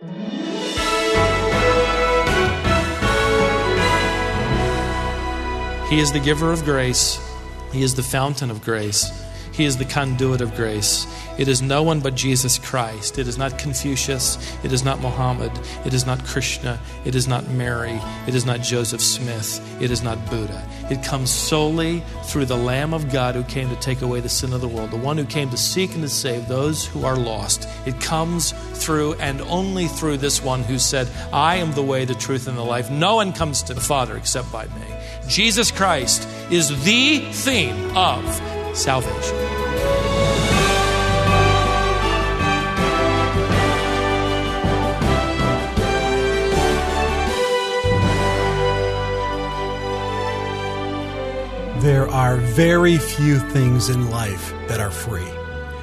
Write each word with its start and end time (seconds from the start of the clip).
He 0.00 0.06
is 6.00 6.10
the 6.12 6.20
giver 6.24 6.52
of 6.52 6.64
grace. 6.64 7.20
He 7.70 7.82
is 7.82 7.94
the 7.94 8.02
fountain 8.02 8.50
of 8.50 8.64
grace. 8.64 9.10
He 9.52 9.64
is 9.64 9.76
the 9.76 9.84
conduit 9.84 10.40
of 10.40 10.54
grace. 10.54 11.06
It 11.38 11.48
is 11.48 11.62
no 11.62 11.82
one 11.82 12.00
but 12.00 12.14
Jesus 12.14 12.58
Christ. 12.58 13.18
It 13.18 13.26
is 13.26 13.38
not 13.38 13.58
Confucius. 13.58 14.36
It 14.62 14.72
is 14.72 14.84
not 14.84 15.00
Mohammed. 15.00 15.52
It 15.84 15.94
is 15.94 16.06
not 16.06 16.24
Krishna. 16.24 16.78
It 17.04 17.14
is 17.14 17.26
not 17.26 17.48
Mary. 17.48 18.00
It 18.26 18.34
is 18.34 18.44
not 18.44 18.60
Joseph 18.60 19.00
Smith. 19.00 19.60
It 19.80 19.90
is 19.90 20.02
not 20.02 20.18
Buddha. 20.28 20.66
It 20.90 21.02
comes 21.02 21.30
solely 21.30 22.02
through 22.24 22.46
the 22.46 22.56
Lamb 22.56 22.92
of 22.92 23.10
God 23.10 23.34
who 23.34 23.44
came 23.44 23.68
to 23.68 23.76
take 23.76 24.02
away 24.02 24.20
the 24.20 24.28
sin 24.28 24.52
of 24.52 24.60
the 24.60 24.68
world, 24.68 24.90
the 24.90 24.96
one 24.96 25.16
who 25.16 25.24
came 25.24 25.48
to 25.50 25.56
seek 25.56 25.94
and 25.94 26.02
to 26.02 26.08
save 26.08 26.46
those 26.46 26.84
who 26.84 27.04
are 27.04 27.16
lost. 27.16 27.68
It 27.86 28.00
comes 28.00 28.52
through 28.74 29.14
and 29.14 29.40
only 29.42 29.86
through 29.86 30.18
this 30.18 30.42
one 30.42 30.62
who 30.62 30.78
said, 30.78 31.08
I 31.32 31.56
am 31.56 31.72
the 31.72 31.82
way, 31.82 32.04
the 32.04 32.14
truth, 32.14 32.48
and 32.48 32.58
the 32.58 32.62
life. 32.62 32.90
No 32.90 33.16
one 33.16 33.32
comes 33.32 33.62
to 33.64 33.74
the 33.74 33.80
Father 33.80 34.16
except 34.16 34.50
by 34.52 34.66
me. 34.66 34.86
Jesus 35.28 35.70
Christ 35.70 36.28
is 36.50 36.68
the 36.84 37.20
theme 37.32 37.96
of 37.96 38.59
salvation. 38.72 39.36
There 51.80 52.06
are 52.08 52.36
very 52.36 52.98
few 52.98 53.38
things 53.38 53.88
in 53.88 54.10
life 54.10 54.52
that 54.68 54.80
are 54.80 54.90
free. 54.90 55.26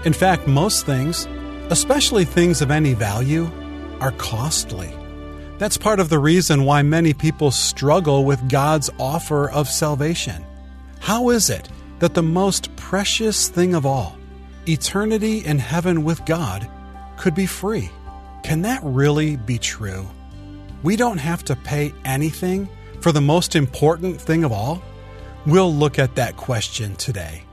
In 0.05 0.13
fact, 0.13 0.48
most 0.48 0.85
things, 0.85 1.27
especially 1.72 2.24
things 2.24 2.62
of 2.62 2.70
any 2.70 2.94
value, 2.94 3.49
are 3.99 4.12
costly. 4.12 4.94
That's 5.58 5.76
part 5.76 5.99
of 5.99 6.10
the 6.10 6.20
reason 6.20 6.66
why 6.66 6.84
many 6.84 7.13
people 7.13 7.49
struggle 7.49 8.26
with 8.26 8.48
God's 8.48 8.91
offer 8.99 9.49
of 9.49 9.68
salvation. 9.68 10.46
How 10.99 11.29
is 11.29 11.49
it 11.49 11.68
that 11.99 12.13
the 12.13 12.23
most 12.23 12.76
precious 12.76 13.49
thing 13.49 13.73
of 13.73 13.85
all, 13.85 14.17
eternity 14.67 15.45
in 15.45 15.59
heaven 15.59 16.04
with 16.04 16.26
God, 16.26 16.70
could 17.17 17.35
be 17.35 17.45
free? 17.45 17.89
Can 18.43 18.62
that 18.62 18.81
really 18.84 19.35
be 19.35 19.57
true? 19.57 20.07
We 20.84 20.95
don't 20.95 21.17
have 21.17 21.43
to 21.45 21.55
pay 21.55 21.93
anything 22.05 22.70
for 23.01 23.12
the 23.12 23.21
most 23.21 23.55
important 23.55 24.21
thing 24.21 24.43
of 24.43 24.51
all? 24.51 24.81
We'll 25.45 25.73
look 25.73 25.98
at 25.98 26.15
that 26.15 26.37
question 26.37 26.95
today. 26.95 27.43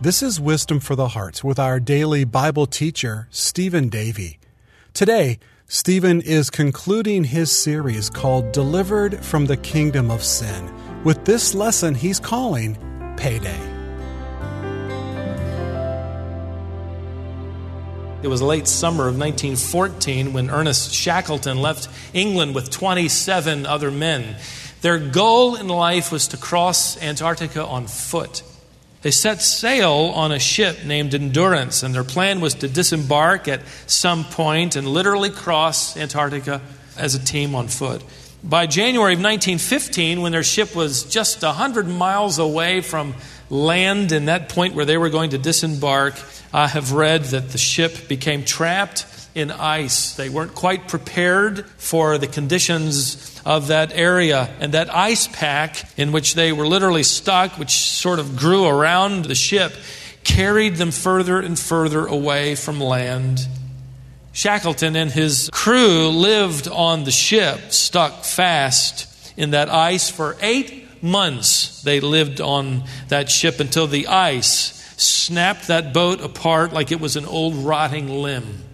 This 0.00 0.22
is 0.22 0.40
Wisdom 0.40 0.80
for 0.80 0.96
the 0.96 1.08
Heart 1.08 1.44
with 1.44 1.58
our 1.58 1.78
daily 1.78 2.24
Bible 2.24 2.66
teacher, 2.66 3.28
Stephen 3.30 3.88
Davey. 3.88 4.38
Today, 4.92 5.38
Stephen 5.66 6.20
is 6.20 6.50
concluding 6.50 7.24
his 7.24 7.50
series 7.50 8.10
called 8.10 8.52
Delivered 8.52 9.24
from 9.24 9.46
the 9.46 9.56
Kingdom 9.56 10.10
of 10.10 10.22
Sin 10.22 10.72
with 11.04 11.24
this 11.24 11.54
lesson 11.54 11.94
he's 11.94 12.20
calling 12.20 12.76
Payday. 13.16 13.73
It 18.24 18.30
was 18.30 18.40
late 18.40 18.66
summer 18.66 19.06
of 19.06 19.18
1914 19.18 20.32
when 20.32 20.48
Ernest 20.48 20.94
Shackleton 20.94 21.60
left 21.60 21.90
England 22.14 22.54
with 22.54 22.70
27 22.70 23.66
other 23.66 23.90
men. 23.90 24.36
Their 24.80 24.98
goal 24.98 25.56
in 25.56 25.68
life 25.68 26.10
was 26.10 26.28
to 26.28 26.38
cross 26.38 26.96
Antarctica 27.02 27.62
on 27.62 27.86
foot. 27.86 28.42
They 29.02 29.10
set 29.10 29.42
sail 29.42 30.10
on 30.14 30.32
a 30.32 30.38
ship 30.38 30.86
named 30.86 31.12
Endurance, 31.12 31.82
and 31.82 31.94
their 31.94 32.02
plan 32.02 32.40
was 32.40 32.54
to 32.54 32.66
disembark 32.66 33.46
at 33.46 33.60
some 33.86 34.24
point 34.24 34.74
and 34.74 34.88
literally 34.88 35.28
cross 35.28 35.94
Antarctica 35.94 36.62
as 36.96 37.14
a 37.14 37.22
team 37.22 37.54
on 37.54 37.68
foot. 37.68 38.02
By 38.42 38.66
January 38.66 39.12
of 39.12 39.20
1915, 39.20 40.22
when 40.22 40.32
their 40.32 40.42
ship 40.42 40.74
was 40.74 41.04
just 41.04 41.42
100 41.42 41.88
miles 41.88 42.38
away 42.38 42.80
from 42.80 43.14
land 43.50 44.12
and 44.12 44.28
that 44.28 44.48
point 44.48 44.74
where 44.74 44.84
they 44.86 44.96
were 44.96 45.10
going 45.10 45.30
to 45.30 45.38
disembark, 45.38 46.14
I 46.54 46.68
have 46.68 46.92
read 46.92 47.24
that 47.24 47.50
the 47.50 47.58
ship 47.58 48.06
became 48.06 48.44
trapped 48.44 49.06
in 49.34 49.50
ice. 49.50 50.14
They 50.14 50.28
weren't 50.28 50.54
quite 50.54 50.86
prepared 50.86 51.66
for 51.78 52.16
the 52.16 52.28
conditions 52.28 53.42
of 53.44 53.66
that 53.66 53.90
area. 53.92 54.48
And 54.60 54.72
that 54.72 54.94
ice 54.94 55.26
pack 55.26 55.82
in 55.98 56.12
which 56.12 56.36
they 56.36 56.52
were 56.52 56.68
literally 56.68 57.02
stuck, 57.02 57.58
which 57.58 57.72
sort 57.72 58.20
of 58.20 58.36
grew 58.36 58.66
around 58.66 59.24
the 59.24 59.34
ship, 59.34 59.72
carried 60.22 60.76
them 60.76 60.92
further 60.92 61.40
and 61.40 61.58
further 61.58 62.06
away 62.06 62.54
from 62.54 62.80
land. 62.80 63.48
Shackleton 64.32 64.94
and 64.94 65.10
his 65.10 65.50
crew 65.52 66.06
lived 66.08 66.68
on 66.68 67.02
the 67.02 67.10
ship, 67.10 67.72
stuck 67.72 68.22
fast 68.22 69.32
in 69.36 69.50
that 69.50 69.68
ice 69.68 70.08
for 70.08 70.36
eight 70.40 71.02
months. 71.02 71.82
They 71.82 71.98
lived 71.98 72.40
on 72.40 72.84
that 73.08 73.28
ship 73.28 73.58
until 73.58 73.88
the 73.88 74.06
ice 74.06 74.83
snapped 75.04 75.68
that 75.68 75.92
boat 75.92 76.20
apart 76.20 76.72
like 76.72 76.92
it 76.92 77.00
was 77.00 77.16
an 77.16 77.26
old 77.26 77.54
rotting 77.54 78.08
limb. 78.08 78.64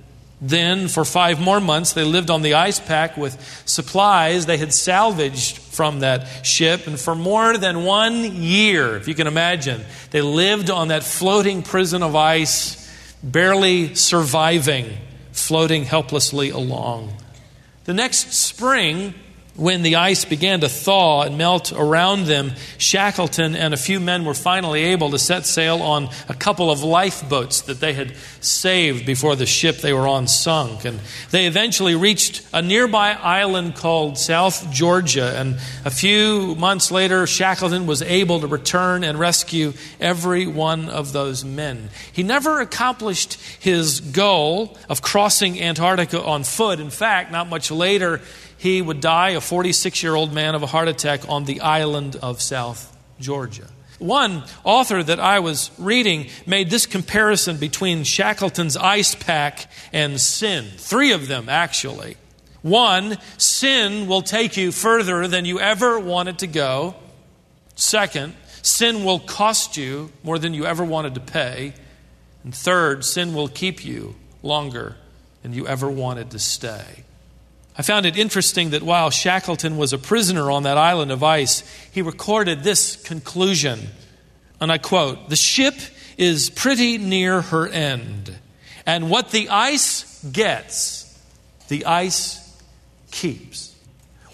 Then, 0.43 0.89
for 0.89 1.05
five 1.05 1.39
more 1.39 1.61
months, 1.61 1.93
they 1.93 2.05
lived 2.05 2.31
on 2.31 2.41
the 2.41 2.55
ice 2.55 2.81
pack 2.81 3.19
with 3.19 3.63
supplies 3.67 4.47
they 4.47 4.57
had 4.57 4.73
salvaged 4.73 5.59
from 5.59 6.01
that 6.01 6.47
ship. 6.47 6.87
And 6.87 6.99
for 6.99 7.15
more 7.15 7.59
than 7.59 7.85
one 7.85 8.15
year, 8.37 8.97
if 8.97 9.07
you 9.07 9.15
can 9.15 9.27
imagine, 9.27 9.85
they 10.13 10.23
lived 10.23 10.71
on 10.71 10.89
that 10.89 11.05
floating 11.05 11.63
prison 11.63 12.03
of 12.03 12.17
ice, 12.17 12.91
barely 13.23 13.95
surviving, 13.95 14.97
floating 15.33 15.85
helplessly 15.85 16.49
along. 16.49 17.13
The 17.85 17.93
next 17.93 18.33
spring, 18.33 19.15
when 19.60 19.82
the 19.82 19.97
ice 19.97 20.25
began 20.25 20.60
to 20.60 20.71
thaw 20.71 21.21
and 21.21 21.37
melt 21.37 21.71
around 21.71 22.25
them, 22.25 22.53
Shackleton 22.78 23.54
and 23.54 23.75
a 23.75 23.76
few 23.76 24.00
men 24.00 24.25
were 24.25 24.32
finally 24.32 24.84
able 24.84 25.10
to 25.10 25.19
set 25.19 25.44
sail 25.44 25.82
on 25.82 26.09
a 26.31 26.34
couple 26.34 26.71
of 26.71 26.82
lifeboats 26.82 27.60
that 27.62 27.78
they 27.78 27.93
had 27.93 28.16
saved 28.41 29.04
before 29.04 29.37
the 29.37 29.44
ship 29.44 29.76
they 29.76 29.93
were 29.93 30.09
on 30.09 30.28
sunk. 30.28 30.87
And 30.87 30.98
they 31.31 31.47
eventually 31.47 31.94
reached 31.94 32.43
a 32.54 32.62
nearby 32.62 33.12
island 33.12 33.76
called 33.76 34.16
South 34.16 34.71
Georgia. 34.72 35.38
And 35.38 35.56
a 35.84 35.91
few 35.91 36.54
months 36.54 36.91
later, 36.91 37.27
Shackleton 37.27 37.87
was 37.87 38.00
able 38.00 38.41
to 38.41 38.47
return 38.47 39.04
and 39.04 39.19
rescue 39.19 39.75
every 40.00 40.47
one 40.47 40.88
of 40.88 41.12
those 41.12 41.44
men. 41.44 41.91
He 42.10 42.22
never 42.22 42.62
accomplished 42.62 43.34
his 43.59 44.00
goal 44.00 44.78
of 44.88 45.03
crossing 45.03 45.60
Antarctica 45.60 46.22
on 46.22 46.44
foot. 46.44 46.81
In 46.81 46.88
fact, 46.88 47.31
not 47.31 47.47
much 47.47 47.71
later, 47.71 48.22
he 48.60 48.82
would 48.82 49.00
die, 49.00 49.31
a 49.31 49.41
46 49.41 50.03
year 50.03 50.15
old 50.15 50.34
man, 50.34 50.54
of 50.54 50.62
a 50.62 50.66
heart 50.66 50.87
attack 50.87 51.26
on 51.31 51.47
the 51.47 51.62
island 51.62 52.15
of 52.16 52.43
South 52.43 52.94
Georgia. 53.19 53.66
One 53.98 54.44
author 54.65 55.03
that 55.03 55.19
I 55.19 55.38
was 55.38 55.71
reading 55.78 56.26
made 56.44 56.69
this 56.69 56.84
comparison 56.84 57.56
between 57.56 58.04
Shackleton's 58.04 58.76
ice 58.76 59.15
pack 59.15 59.71
and 59.94 60.21
sin. 60.21 60.66
Three 60.76 61.12
of 61.12 61.26
them, 61.26 61.48
actually. 61.48 62.19
One, 62.60 63.16
sin 63.38 64.06
will 64.06 64.21
take 64.21 64.59
you 64.59 64.72
further 64.72 65.27
than 65.27 65.47
you 65.47 65.59
ever 65.59 65.98
wanted 65.98 66.41
to 66.41 66.47
go. 66.47 66.97
Second, 67.77 68.34
sin 68.60 69.04
will 69.04 69.21
cost 69.21 69.78
you 69.78 70.12
more 70.22 70.38
than 70.38 70.53
you 70.53 70.66
ever 70.66 70.84
wanted 70.84 71.15
to 71.15 71.21
pay. 71.21 71.72
And 72.44 72.54
third, 72.54 73.06
sin 73.06 73.32
will 73.32 73.48
keep 73.48 73.87
you 73.87 74.16
longer 74.42 74.97
than 75.41 75.54
you 75.54 75.66
ever 75.66 75.91
wanted 75.91 76.32
to 76.32 76.38
stay. 76.38 77.04
I 77.81 77.83
found 77.83 78.05
it 78.05 78.19
interesting 78.19 78.71
that 78.71 78.83
while 78.83 79.09
Shackleton 79.09 79.79
was 79.79 79.95
a 79.95 79.99
prisoner 79.99 80.51
on 80.51 80.65
that 80.65 80.77
island 80.77 81.11
of 81.11 81.23
ice, 81.23 81.63
he 81.91 82.03
recorded 82.03 82.63
this 82.63 82.95
conclusion. 82.95 83.89
And 84.61 84.71
I 84.71 84.77
quote 84.77 85.31
The 85.31 85.37
ship 85.37 85.73
is 86.19 86.51
pretty 86.51 86.99
near 86.99 87.41
her 87.41 87.67
end. 87.67 88.37
And 88.85 89.09
what 89.09 89.31
the 89.31 89.49
ice 89.49 90.23
gets, 90.25 91.19
the 91.69 91.87
ice 91.87 92.54
keeps. 93.13 93.75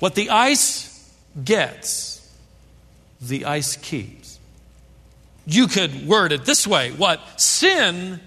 What 0.00 0.16
the 0.16 0.30
ice 0.30 1.08
gets, 1.44 2.28
the 3.20 3.44
ice 3.44 3.76
keeps. 3.76 4.40
You 5.46 5.68
could 5.68 6.08
word 6.08 6.32
it 6.32 6.44
this 6.44 6.66
way 6.66 6.90
what 6.90 7.20
sin 7.40 8.18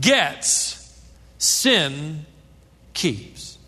gets, 0.00 1.02
sin 1.38 2.24
keeps. 2.94 3.58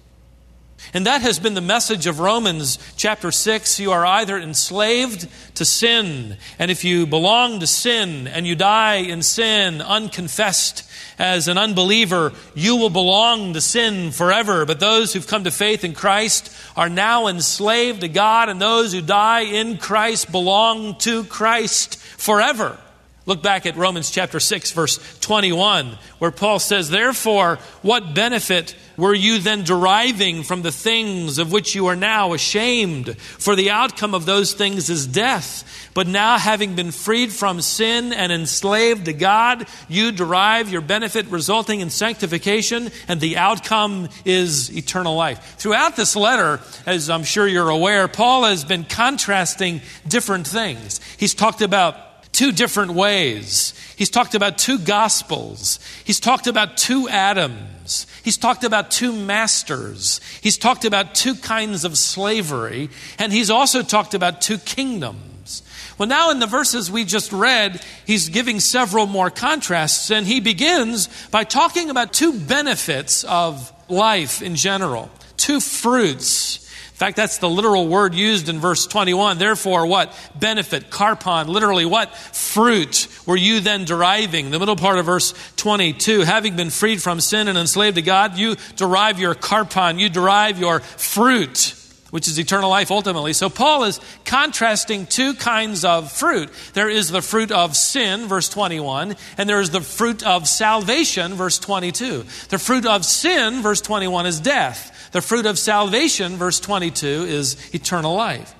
And 0.94 1.06
that 1.06 1.22
has 1.22 1.38
been 1.38 1.54
the 1.54 1.62
message 1.62 2.06
of 2.06 2.20
Romans 2.20 2.78
chapter 2.96 3.30
6. 3.30 3.80
You 3.80 3.92
are 3.92 4.04
either 4.04 4.36
enslaved 4.36 5.26
to 5.54 5.64
sin, 5.64 6.36
and 6.58 6.70
if 6.70 6.84
you 6.84 7.06
belong 7.06 7.60
to 7.60 7.66
sin 7.66 8.28
and 8.28 8.46
you 8.46 8.54
die 8.54 8.96
in 8.96 9.22
sin 9.22 9.80
unconfessed 9.80 10.86
as 11.18 11.48
an 11.48 11.56
unbeliever, 11.56 12.32
you 12.54 12.76
will 12.76 12.90
belong 12.90 13.54
to 13.54 13.62
sin 13.62 14.10
forever. 14.10 14.66
But 14.66 14.80
those 14.80 15.14
who've 15.14 15.26
come 15.26 15.44
to 15.44 15.50
faith 15.50 15.82
in 15.82 15.94
Christ 15.94 16.54
are 16.76 16.90
now 16.90 17.26
enslaved 17.26 18.02
to 18.02 18.08
God, 18.08 18.50
and 18.50 18.60
those 18.60 18.92
who 18.92 19.00
die 19.00 19.44
in 19.44 19.78
Christ 19.78 20.30
belong 20.30 20.96
to 20.98 21.24
Christ 21.24 21.96
forever. 21.96 22.78
Look 23.24 23.42
back 23.42 23.66
at 23.66 23.76
Romans 23.76 24.10
chapter 24.10 24.40
6, 24.40 24.72
verse 24.72 24.98
21, 25.20 25.96
where 26.18 26.32
Paul 26.32 26.58
says, 26.58 26.90
Therefore, 26.90 27.60
what 27.80 28.14
benefit 28.14 28.74
were 28.96 29.14
you 29.14 29.38
then 29.38 29.64
deriving 29.64 30.42
from 30.42 30.62
the 30.62 30.72
things 30.72 31.38
of 31.38 31.52
which 31.52 31.74
you 31.74 31.86
are 31.86 31.96
now 31.96 32.32
ashamed? 32.32 33.16
For 33.18 33.56
the 33.56 33.70
outcome 33.70 34.14
of 34.14 34.26
those 34.26 34.52
things 34.52 34.90
is 34.90 35.06
death. 35.06 35.90
But 35.94 36.06
now, 36.06 36.38
having 36.38 36.74
been 36.74 36.90
freed 36.90 37.32
from 37.32 37.60
sin 37.60 38.12
and 38.12 38.32
enslaved 38.32 39.04
to 39.06 39.12
God, 39.12 39.66
you 39.88 40.10
derive 40.10 40.70
your 40.70 40.80
benefit 40.80 41.26
resulting 41.26 41.80
in 41.80 41.90
sanctification, 41.90 42.90
and 43.08 43.20
the 43.20 43.36
outcome 43.36 44.08
is 44.24 44.74
eternal 44.74 45.14
life. 45.14 45.56
Throughout 45.58 45.96
this 45.96 46.16
letter, 46.16 46.60
as 46.86 47.10
I'm 47.10 47.24
sure 47.24 47.46
you're 47.46 47.68
aware, 47.68 48.08
Paul 48.08 48.44
has 48.44 48.64
been 48.64 48.84
contrasting 48.84 49.82
different 50.08 50.46
things. 50.46 51.00
He's 51.18 51.34
talked 51.34 51.60
about 51.60 52.32
two 52.32 52.52
different 52.52 52.92
ways. 52.92 53.74
He's 53.96 54.10
talked 54.10 54.34
about 54.34 54.58
two 54.58 54.78
gospels. 54.78 55.78
He's 56.04 56.20
talked 56.20 56.46
about 56.46 56.76
two 56.76 57.08
Adams. 57.08 58.06
He's 58.24 58.36
talked 58.36 58.64
about 58.64 58.90
two 58.90 59.12
masters. 59.12 60.20
He's 60.40 60.56
talked 60.56 60.84
about 60.84 61.14
two 61.14 61.34
kinds 61.34 61.84
of 61.84 61.98
slavery. 61.98 62.90
And 63.18 63.32
he's 63.32 63.50
also 63.50 63.82
talked 63.82 64.14
about 64.14 64.40
two 64.40 64.58
kingdoms. 64.58 65.62
Well, 65.98 66.08
now 66.08 66.30
in 66.30 66.38
the 66.38 66.46
verses 66.46 66.90
we 66.90 67.04
just 67.04 67.32
read, 67.32 67.84
he's 68.06 68.28
giving 68.28 68.60
several 68.60 69.06
more 69.06 69.30
contrasts, 69.30 70.10
and 70.10 70.26
he 70.26 70.40
begins 70.40 71.08
by 71.30 71.44
talking 71.44 71.90
about 71.90 72.12
two 72.12 72.32
benefits 72.32 73.24
of 73.24 73.72
life 73.88 74.42
in 74.42 74.56
general, 74.56 75.10
two 75.36 75.60
fruits. 75.60 76.58
Fact, 77.02 77.16
that's 77.16 77.38
the 77.38 77.50
literal 77.50 77.88
word 77.88 78.14
used 78.14 78.48
in 78.48 78.60
verse 78.60 78.86
21. 78.86 79.36
Therefore, 79.36 79.86
what? 79.86 80.16
Benefit, 80.38 80.88
carpon, 80.88 81.48
literally, 81.48 81.84
what? 81.84 82.14
Fruit 82.14 83.08
were 83.26 83.36
you 83.36 83.58
then 83.58 83.84
deriving? 83.84 84.52
The 84.52 84.60
middle 84.60 84.76
part 84.76 84.98
of 84.98 85.06
verse 85.06 85.34
22. 85.56 86.20
Having 86.20 86.54
been 86.54 86.70
freed 86.70 87.02
from 87.02 87.20
sin 87.20 87.48
and 87.48 87.58
enslaved 87.58 87.96
to 87.96 88.02
God, 88.02 88.38
you 88.38 88.54
derive 88.76 89.18
your 89.18 89.34
carpon, 89.34 89.98
you 89.98 90.10
derive 90.10 90.60
your 90.60 90.78
fruit 90.78 91.74
which 92.10 92.28
is 92.28 92.38
eternal 92.38 92.68
life 92.68 92.90
ultimately. 92.90 93.32
So 93.32 93.48
Paul 93.48 93.84
is 93.84 93.98
contrasting 94.26 95.06
two 95.06 95.32
kinds 95.32 95.82
of 95.82 96.12
fruit. 96.12 96.50
There 96.74 96.90
is 96.90 97.08
the 97.10 97.22
fruit 97.22 97.50
of 97.50 97.74
sin, 97.74 98.28
verse 98.28 98.50
21, 98.50 99.16
and 99.38 99.48
there 99.48 99.62
is 99.62 99.70
the 99.70 99.80
fruit 99.80 100.22
of 100.22 100.46
salvation, 100.46 101.32
verse 101.34 101.58
22. 101.58 102.24
The 102.50 102.58
fruit 102.58 102.84
of 102.84 103.06
sin, 103.06 103.62
verse 103.62 103.80
21, 103.80 104.26
is 104.26 104.40
death. 104.40 104.91
The 105.12 105.20
fruit 105.20 105.46
of 105.46 105.58
salvation, 105.58 106.36
verse 106.36 106.58
22, 106.58 107.06
is 107.06 107.74
eternal 107.74 108.14
life. 108.14 108.54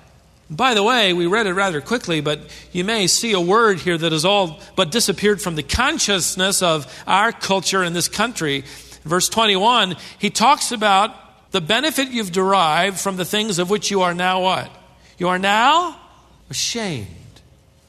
By 0.50 0.74
the 0.74 0.82
way, 0.82 1.14
we 1.14 1.26
read 1.26 1.46
it 1.46 1.54
rather 1.54 1.80
quickly, 1.80 2.20
but 2.20 2.40
you 2.72 2.84
may 2.84 3.06
see 3.06 3.32
a 3.32 3.40
word 3.40 3.78
here 3.78 3.96
that 3.96 4.12
has 4.12 4.26
all 4.26 4.60
but 4.76 4.90
disappeared 4.90 5.40
from 5.40 5.54
the 5.54 5.62
consciousness 5.62 6.62
of 6.62 6.86
our 7.06 7.32
culture 7.32 7.82
in 7.82 7.94
this 7.94 8.08
country. 8.08 8.64
Verse 9.02 9.30
21, 9.30 9.96
he 10.18 10.28
talks 10.28 10.70
about 10.72 11.50
the 11.52 11.62
benefit 11.62 12.08
you've 12.08 12.32
derived 12.32 13.00
from 13.00 13.16
the 13.16 13.24
things 13.24 13.58
of 13.58 13.70
which 13.70 13.90
you 13.90 14.02
are 14.02 14.14
now 14.14 14.42
what? 14.42 14.70
You 15.16 15.28
are 15.28 15.38
now 15.38 15.98
ashamed. 16.50 17.08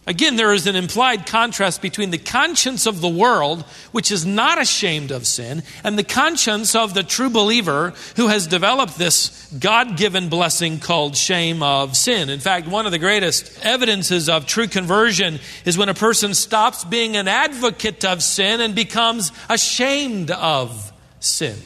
Again, 0.06 0.36
there 0.36 0.52
is 0.52 0.68
an 0.68 0.76
implied 0.76 1.26
contrast 1.26 1.82
between 1.82 2.10
the 2.10 2.18
conscience 2.18 2.86
of 2.86 3.00
the 3.00 3.08
world, 3.08 3.62
which 3.94 4.12
is 4.12 4.26
not 4.26 4.62
ashamed 4.62 5.12
of 5.12 5.26
sin, 5.26 5.64
and 5.82 5.98
the 5.98 6.04
conscience 6.04 6.76
of 6.76 6.94
the 6.94 7.04
true 7.04 7.30
believer 7.30 7.94
who 8.18 8.28
has 8.28 8.46
developed 8.46 8.98
this 8.98 9.48
God 9.58 9.96
given 9.96 10.28
blessing 10.28 10.80
called 10.80 11.16
shame 11.16 11.64
of 11.64 11.96
sin. 11.96 12.30
In 12.30 12.42
fact, 12.42 12.68
one 12.68 12.86
of 12.86 12.92
the 12.92 13.00
greatest 13.00 13.66
evidences 13.66 14.28
of 14.28 14.46
true 14.46 14.68
conversion 14.68 15.40
is 15.64 15.78
when 15.78 15.88
a 15.88 15.94
person 15.94 16.34
stops 16.34 16.84
being 16.84 17.16
an 17.16 17.30
advocate 17.30 18.04
of 18.04 18.22
sin 18.22 18.60
and 18.60 18.76
becomes 18.76 19.32
ashamed 19.50 20.32
of 20.32 20.92
sin. 21.22 21.58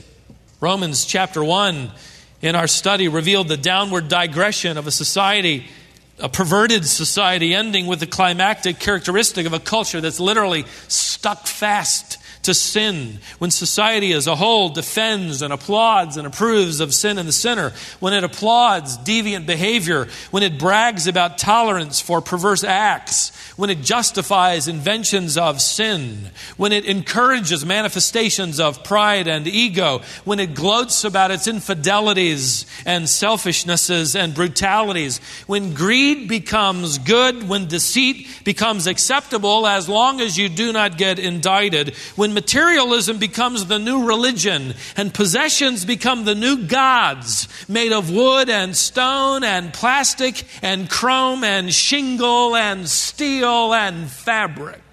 Romans 0.61 1.05
chapter 1.05 1.43
1 1.43 1.91
in 2.41 2.55
our 2.55 2.67
study 2.67 3.07
revealed 3.07 3.47
the 3.47 3.57
downward 3.57 4.09
digression 4.09 4.77
of 4.77 4.85
a 4.85 4.91
society, 4.91 5.65
a 6.19 6.29
perverted 6.29 6.85
society, 6.85 7.53
ending 7.53 7.85
with 7.85 7.99
the 7.99 8.07
climactic 8.07 8.79
characteristic 8.79 9.45
of 9.45 9.53
a 9.53 9.59
culture 9.59 10.01
that's 10.01 10.19
literally 10.19 10.65
stuck 10.87 11.45
fast 11.47 12.16
to 12.47 12.53
sin, 12.53 13.19
when 13.39 13.51
society 13.51 14.13
as 14.13 14.25
a 14.25 14.35
whole 14.35 14.69
defends 14.69 15.41
and 15.41 15.51
applauds 15.51 16.15
and 16.15 16.25
approves 16.25 16.79
of 16.79 16.94
sin 16.94 17.17
and 17.17 17.27
the 17.27 17.33
sinner, 17.33 17.73
when 17.99 18.13
it 18.13 18.23
applauds 18.23 18.97
deviant 18.99 19.45
behavior, 19.45 20.07
when 20.31 20.44
it 20.44 20.57
brags 20.57 21.07
about 21.07 21.38
tolerance 21.38 21.99
for 21.99 22.21
perverse 22.21 22.63
acts, 22.63 23.35
when 23.57 23.69
it 23.69 23.81
justifies 23.81 24.69
inventions 24.69 25.38
of 25.38 25.59
sin, 25.59 26.29
when 26.55 26.71
it 26.71 26.85
encourages 26.85 27.65
manifestations 27.65 28.61
of 28.61 28.81
pride 28.81 29.27
and 29.27 29.45
ego, 29.45 30.01
when 30.23 30.39
it 30.39 30.53
gloats 30.53 31.03
about 31.03 31.31
its 31.31 31.47
infidelities 31.47 32.65
and 32.85 33.05
selfishnesses 33.05 34.15
and 34.15 34.33
brutalities, 34.33 35.19
when 35.47 35.73
greed 35.73 36.29
becomes 36.29 36.97
good, 36.99 37.49
when 37.49 37.67
deceit 37.67 38.25
becomes 38.45 38.88
acceptable 38.88 39.67
as 39.67 39.89
long 39.89 40.21
as 40.21 40.38
you 40.38 40.47
do 40.47 40.71
not 40.71 40.97
get 40.97 41.19
indicted, 41.19 41.94
when 42.15 42.36
materialism 42.37 43.17
becomes 43.17 43.65
the 43.65 43.79
new 43.79 44.05
religion 44.05 44.75
and 44.95 45.11
possessions 45.11 45.85
become 45.85 46.23
the 46.23 46.35
new 46.35 46.67
gods 46.67 47.47
made 47.67 47.91
of 47.91 48.11
wood 48.11 48.47
and 48.47 48.77
stone 48.77 49.43
and 49.43 49.73
plastic 49.73 50.45
and 50.61 50.87
chrome 50.87 51.43
and 51.43 51.73
shingle 51.73 52.55
and 52.55 52.87
steel 52.87 53.73
and 53.73 54.07
fabric. 54.07 54.83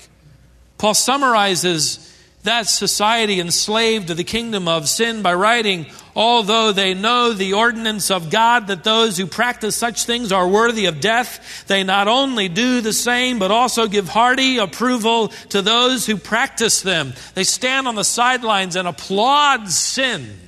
Paul 0.79 0.95
summarizes 0.95 2.14
that 2.45 2.69
society 2.69 3.41
enslaved 3.41 4.09
to 4.09 4.15
the 4.15 4.23
kingdom 4.23 4.69
of 4.69 4.89
sin 4.89 5.23
by 5.23 5.35
writing, 5.35 5.87
although 6.15 6.73
they 6.73 6.95
know 6.95 7.33
the 7.33 7.55
ordinance 7.55 8.11
of 8.11 8.31
God 8.31 8.67
that 8.67 8.85
those 8.85 9.17
who 9.17 9.27
practice 9.27 9.75
such 9.75 10.05
things 10.05 10.31
are 10.31 10.47
worthy 10.47 10.87
of 10.87 11.01
death, 11.01 11.67
they 11.67 11.83
not 11.85 12.07
only 12.07 12.49
do 12.49 12.83
the 12.83 12.93
same, 12.93 13.39
but 13.39 13.51
also 13.51 13.89
give 13.89 14.09
hearty 14.09 14.59
approval 14.59 15.29
to 15.49 15.63
those 15.63 16.07
who 16.07 16.17
practice 16.17 16.83
them. 16.83 17.15
They 17.35 17.45
stand 17.45 17.89
on 17.89 17.95
the 17.95 18.05
sidelines 18.05 18.77
and 18.77 18.87
applaud 18.87 19.71
sin. 19.71 20.39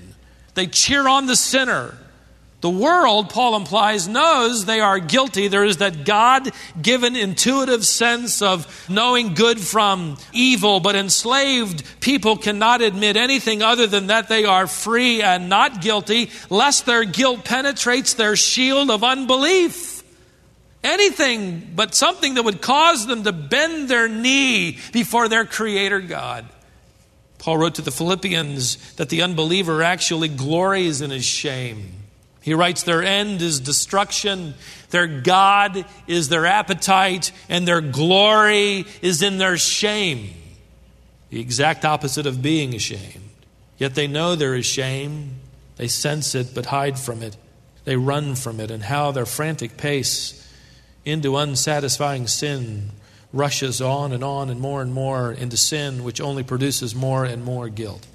They 0.54 0.66
cheer 0.66 1.08
on 1.08 1.26
the 1.26 1.36
sinner. 1.36 1.96
The 2.66 2.70
world, 2.70 3.30
Paul 3.30 3.54
implies, 3.54 4.08
knows 4.08 4.64
they 4.64 4.80
are 4.80 4.98
guilty. 4.98 5.46
There 5.46 5.64
is 5.64 5.76
that 5.76 6.04
God 6.04 6.50
given 6.82 7.14
intuitive 7.14 7.86
sense 7.86 8.42
of 8.42 8.90
knowing 8.90 9.34
good 9.34 9.60
from 9.60 10.16
evil, 10.32 10.80
but 10.80 10.96
enslaved 10.96 11.84
people 12.00 12.36
cannot 12.36 12.82
admit 12.82 13.16
anything 13.16 13.62
other 13.62 13.86
than 13.86 14.08
that 14.08 14.26
they 14.26 14.44
are 14.44 14.66
free 14.66 15.22
and 15.22 15.48
not 15.48 15.80
guilty, 15.80 16.32
lest 16.50 16.86
their 16.86 17.04
guilt 17.04 17.44
penetrates 17.44 18.14
their 18.14 18.34
shield 18.34 18.90
of 18.90 19.04
unbelief. 19.04 20.02
Anything 20.82 21.70
but 21.76 21.94
something 21.94 22.34
that 22.34 22.42
would 22.42 22.60
cause 22.60 23.06
them 23.06 23.22
to 23.22 23.30
bend 23.30 23.88
their 23.88 24.08
knee 24.08 24.80
before 24.92 25.28
their 25.28 25.44
Creator 25.44 26.00
God. 26.00 26.46
Paul 27.38 27.58
wrote 27.58 27.76
to 27.76 27.82
the 27.82 27.92
Philippians 27.92 28.94
that 28.94 29.08
the 29.08 29.22
unbeliever 29.22 29.84
actually 29.84 30.26
glories 30.26 31.00
in 31.00 31.10
his 31.10 31.24
shame. 31.24 32.05
He 32.46 32.54
writes, 32.54 32.84
Their 32.84 33.02
end 33.02 33.42
is 33.42 33.58
destruction, 33.58 34.54
their 34.90 35.08
God 35.08 35.84
is 36.06 36.28
their 36.28 36.46
appetite, 36.46 37.32
and 37.48 37.66
their 37.66 37.80
glory 37.80 38.86
is 39.02 39.20
in 39.20 39.38
their 39.38 39.56
shame. 39.56 40.30
The 41.30 41.40
exact 41.40 41.84
opposite 41.84 42.24
of 42.24 42.42
being 42.42 42.72
ashamed. 42.72 43.30
Yet 43.78 43.96
they 43.96 44.06
know 44.06 44.36
there 44.36 44.54
is 44.54 44.64
shame. 44.64 45.40
They 45.74 45.88
sense 45.88 46.36
it, 46.36 46.54
but 46.54 46.66
hide 46.66 47.00
from 47.00 47.20
it. 47.20 47.36
They 47.82 47.96
run 47.96 48.36
from 48.36 48.60
it, 48.60 48.70
and 48.70 48.84
how 48.84 49.10
their 49.10 49.26
frantic 49.26 49.76
pace 49.76 50.48
into 51.04 51.36
unsatisfying 51.36 52.28
sin 52.28 52.92
rushes 53.32 53.80
on 53.80 54.12
and 54.12 54.22
on 54.22 54.50
and 54.50 54.60
more 54.60 54.82
and 54.82 54.94
more 54.94 55.32
into 55.32 55.56
sin, 55.56 56.04
which 56.04 56.20
only 56.20 56.44
produces 56.44 56.94
more 56.94 57.24
and 57.24 57.44
more 57.44 57.68
guilt. 57.68 58.06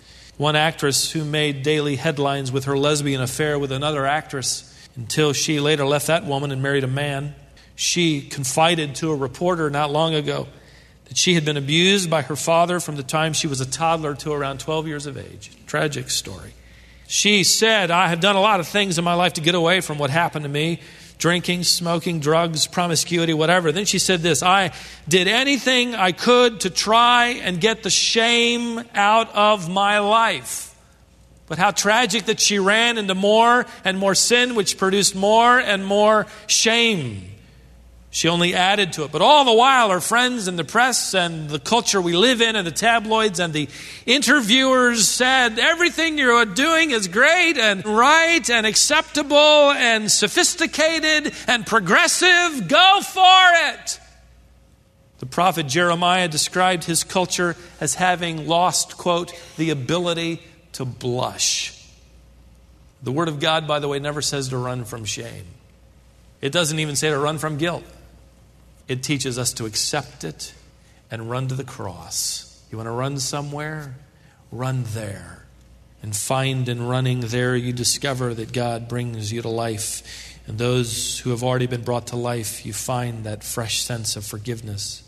One 0.42 0.56
actress 0.56 1.12
who 1.12 1.24
made 1.24 1.62
daily 1.62 1.98
headlines 1.98 2.52
with 2.52 2.66
her 2.66 2.76
lesbian 2.76 3.22
affair 3.22 3.60
with 3.60 3.72
another 3.72 4.08
actress 4.08 4.90
until 4.96 5.34
she 5.34 5.60
later 5.60 5.86
left 5.86 6.08
that 6.08 6.26
woman 6.26 6.52
and 6.52 6.64
married 6.64 6.84
a 6.84 6.88
man. 6.88 7.36
She 7.76 8.22
confided 8.22 8.96
to 8.96 9.12
a 9.12 9.16
reporter 9.16 9.70
not 9.70 9.92
long 9.92 10.16
ago 10.16 10.48
that 11.06 11.16
she 11.16 11.36
had 11.36 11.46
been 11.46 11.58
abused 11.58 12.10
by 12.10 12.24
her 12.24 12.36
father 12.36 12.80
from 12.80 12.96
the 12.96 13.04
time 13.04 13.34
she 13.34 13.46
was 13.46 13.62
a 13.62 13.70
toddler 13.70 14.16
to 14.16 14.32
around 14.32 14.60
12 14.60 14.88
years 14.88 15.06
of 15.06 15.16
age. 15.16 15.52
Tragic 15.68 16.10
story. 16.10 16.56
She 17.08 17.44
said, 17.44 17.92
I 17.92 18.08
have 18.08 18.20
done 18.20 18.36
a 18.36 18.42
lot 18.42 18.60
of 18.60 18.68
things 18.68 18.98
in 18.98 19.04
my 19.04 19.14
life 19.14 19.34
to 19.34 19.42
get 19.42 19.54
away 19.54 19.80
from 19.80 20.00
what 20.00 20.10
happened 20.10 20.42
to 20.42 20.50
me 20.50 20.80
drinking, 21.22 21.64
smoking, 21.64 22.20
drugs, 22.20 22.66
promiscuity, 22.66 23.34
whatever. 23.34 23.72
Then 23.72 23.86
she 23.86 24.00
said 24.00 24.22
this 24.22 24.42
I 24.42 24.74
did 25.08 25.28
anything 25.28 25.96
I 25.96 26.12
could 26.12 26.62
to 26.62 26.70
try 26.70 27.28
and 27.28 27.62
get 27.62 27.84
the 27.84 27.90
shame 27.92 28.84
out 28.96 29.34
of 29.34 29.70
my 29.70 30.00
life. 30.00 30.76
But 31.48 31.60
how 31.60 31.72
tragic 31.72 32.26
that 32.26 32.40
she 32.40 32.60
ran 32.60 32.98
into 32.98 33.14
more 33.14 33.66
and 33.86 34.00
more 34.00 34.16
sin, 34.16 34.56
which 34.56 34.78
produced 34.78 35.16
more 35.16 35.60
and 35.60 35.86
more 35.86 36.26
shame. 36.48 37.30
She 38.14 38.28
only 38.28 38.54
added 38.54 38.92
to 38.94 39.06
it. 39.06 39.12
But 39.14 39.22
all 39.22 39.46
the 39.46 39.54
while, 39.54 39.90
her 39.90 40.02
friends 40.02 40.50
and 40.50 40.60
the 40.60 40.66
press 40.66 41.14
and 41.14 41.50
the 41.50 41.60
culture 41.60 42.02
we 42.02 42.14
live 42.14 42.42
in 42.42 42.58
and 42.58 42.68
the 42.68 42.72
tabloids 42.72 43.40
and 43.40 43.54
the 43.54 43.70
interviewers 44.06 45.08
said 45.08 45.58
everything 45.58 46.18
you're 46.18 46.44
doing 46.44 46.92
is 46.92 47.08
great 47.08 47.58
and 47.58 47.86
right 47.86 48.48
and 48.50 48.66
acceptable 48.66 49.72
and 49.72 50.12
sophisticated 50.12 51.34
and 51.48 51.66
progressive. 51.66 52.68
Go 52.68 53.00
for 53.02 53.70
it. 53.70 54.00
The 55.20 55.26
prophet 55.26 55.68
Jeremiah 55.68 56.28
described 56.28 56.84
his 56.84 57.06
culture 57.06 57.56
as 57.80 57.96
having 57.96 58.46
lost, 58.46 58.98
quote, 58.98 59.32
the 59.56 59.70
ability 59.70 60.42
to 60.74 60.84
blush. 60.84 61.82
The 63.04 63.12
Word 63.14 63.30
of 63.30 63.40
God, 63.40 63.70
by 63.70 63.80
the 63.80 63.88
way, 63.88 64.00
never 64.00 64.22
says 64.22 64.50
to 64.50 64.58
run 64.58 64.84
from 64.84 65.06
shame. 65.06 65.46
It 66.42 66.52
doesn't 66.52 66.78
even 66.78 66.98
say 66.98 67.10
to 67.10 67.18
run 67.18 67.38
from 67.38 67.58
guilt. 67.58 67.86
It 68.92 69.04
teaches 69.04 69.40
us 69.40 69.54
to 69.54 69.66
accept 69.66 70.26
it 70.26 70.54
and 71.10 71.30
run 71.30 71.48
to 71.48 71.56
the 71.56 71.64
cross. 71.64 72.62
You 72.70 72.78
want 72.78 72.88
to 72.88 72.92
run 72.92 73.20
somewhere? 73.20 73.96
Run 74.52 74.84
there. 74.88 75.46
And 76.04 76.14
find 76.14 76.68
in 76.68 76.86
running 76.86 77.22
there, 77.22 77.56
you 77.56 77.72
discover 77.72 78.34
that 78.34 78.52
God 78.52 78.90
brings 78.90 79.32
you 79.32 79.42
to 79.44 79.48
life. 79.48 80.42
And 80.46 80.58
those 80.58 81.20
who 81.20 81.30
have 81.30 81.42
already 81.42 81.68
been 81.68 81.84
brought 81.84 82.08
to 82.08 82.18
life, 82.18 82.66
you 82.66 82.74
find 82.74 83.24
that 83.24 83.46
fresh 83.46 83.82
sense 83.82 84.18
of 84.18 84.26
forgiveness. 84.26 85.04